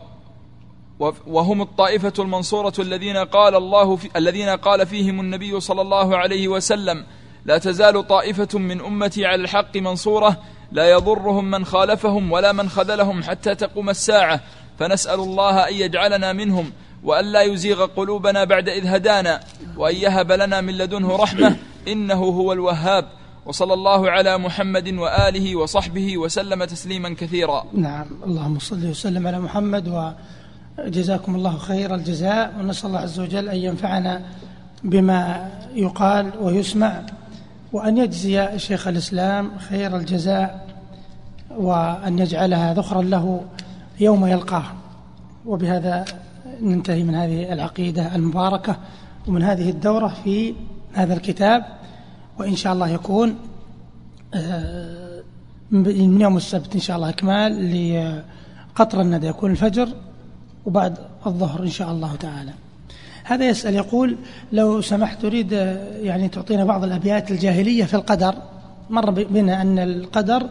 [1.27, 7.05] وهم الطائفة المنصورة الذين قال الله في الذين قال فيهم النبي صلى الله عليه وسلم
[7.45, 10.37] لا تزال طائفة من أمتي على الحق منصورة
[10.72, 14.41] لا يضرهم من خالفهم ولا من خذلهم حتى تقوم الساعة
[14.79, 16.72] فنسأل الله أن يجعلنا منهم
[17.05, 19.41] وأن لا يزيغ قلوبنا بعد إذ هدانا
[19.77, 21.57] وأن يهب لنا من لدنه رحمة
[21.89, 23.09] إنه هو الوهاب
[23.47, 27.65] وصلى الله على محمد وآله وصحبه وسلم تسليما كثيرا.
[27.75, 28.07] نعم.
[28.27, 30.15] اللهم صل وسلم على محمد
[30.79, 34.23] وجزاكم الله خير الجزاء ونسأل الله عز وجل أن ينفعنا
[34.85, 37.03] بما يقال ويسمع
[37.73, 40.67] وأن يجزي شيخ الإسلام خير الجزاء
[41.51, 43.41] وأن يجعلها ذخرا له
[44.01, 44.65] يوم يلقاه.
[45.47, 46.05] وبهذا
[46.61, 48.77] ننتهي من هذه العقيدة المباركة
[49.29, 50.55] ومن هذه الدورة في
[50.93, 51.84] هذا الكتاب.
[52.39, 53.35] وإن شاء الله يكون
[54.35, 55.22] آه،
[55.70, 57.53] من يوم السبت إن شاء الله إكمال
[58.74, 59.89] لقطر الندى يكون الفجر
[60.66, 62.53] وبعد الظهر إن شاء الله تعالى.
[63.24, 64.16] هذا يسأل يقول
[64.53, 65.53] لو سمحت أريد
[66.03, 68.35] يعني تعطينا بعض الأبيات الجاهلية في القدر.
[68.91, 70.49] مر بنا أن القدر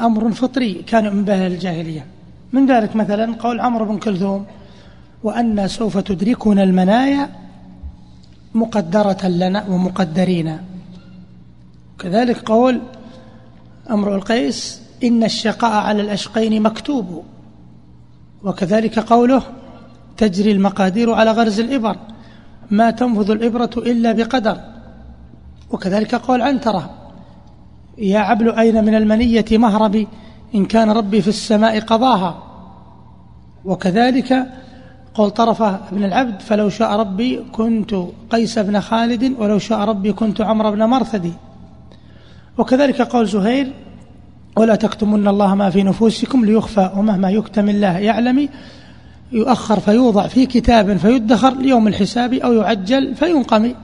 [0.00, 2.06] أمر فطري كان من به الجاهلية.
[2.52, 4.46] من ذلك مثلا قول عمرو بن كلثوم
[5.22, 7.28] وأن سوف تدركنا المنايا
[8.54, 10.58] مقدرة لنا ومقدرين.
[11.98, 12.80] كذلك قول
[13.90, 17.24] أمر القيس إن الشقاء على الأشقين مكتوب.
[18.44, 19.42] وكذلك قوله
[20.16, 21.96] تجري المقادير على غرز الإبر
[22.70, 24.60] ما تنفذ الإبرة إلا بقدر.
[25.70, 26.90] وكذلك قول عنترة
[27.98, 30.08] يا عبل أين من المنية مهربي
[30.54, 32.42] إن كان ربي في السماء قضاها.
[33.64, 34.46] وكذلك
[35.14, 37.94] قول طرفة بن العبد فلو شاء ربي كنت
[38.30, 41.32] قيس بن خالد ولو شاء ربي كنت عمرو بن مرثدي
[42.58, 43.72] وكذلك قول زهير
[44.56, 48.48] ولا تكتمن الله ما في نفوسكم ليخفى ومهما يكتم الله يعلم
[49.32, 53.74] يؤخر فيوضع في كتاب فيدخر ليوم الحساب أو يعجل فينقم.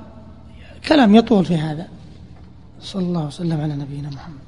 [0.88, 1.86] كلام يطول في هذا.
[2.80, 4.38] صلى الله وسلم على نبينا محمد.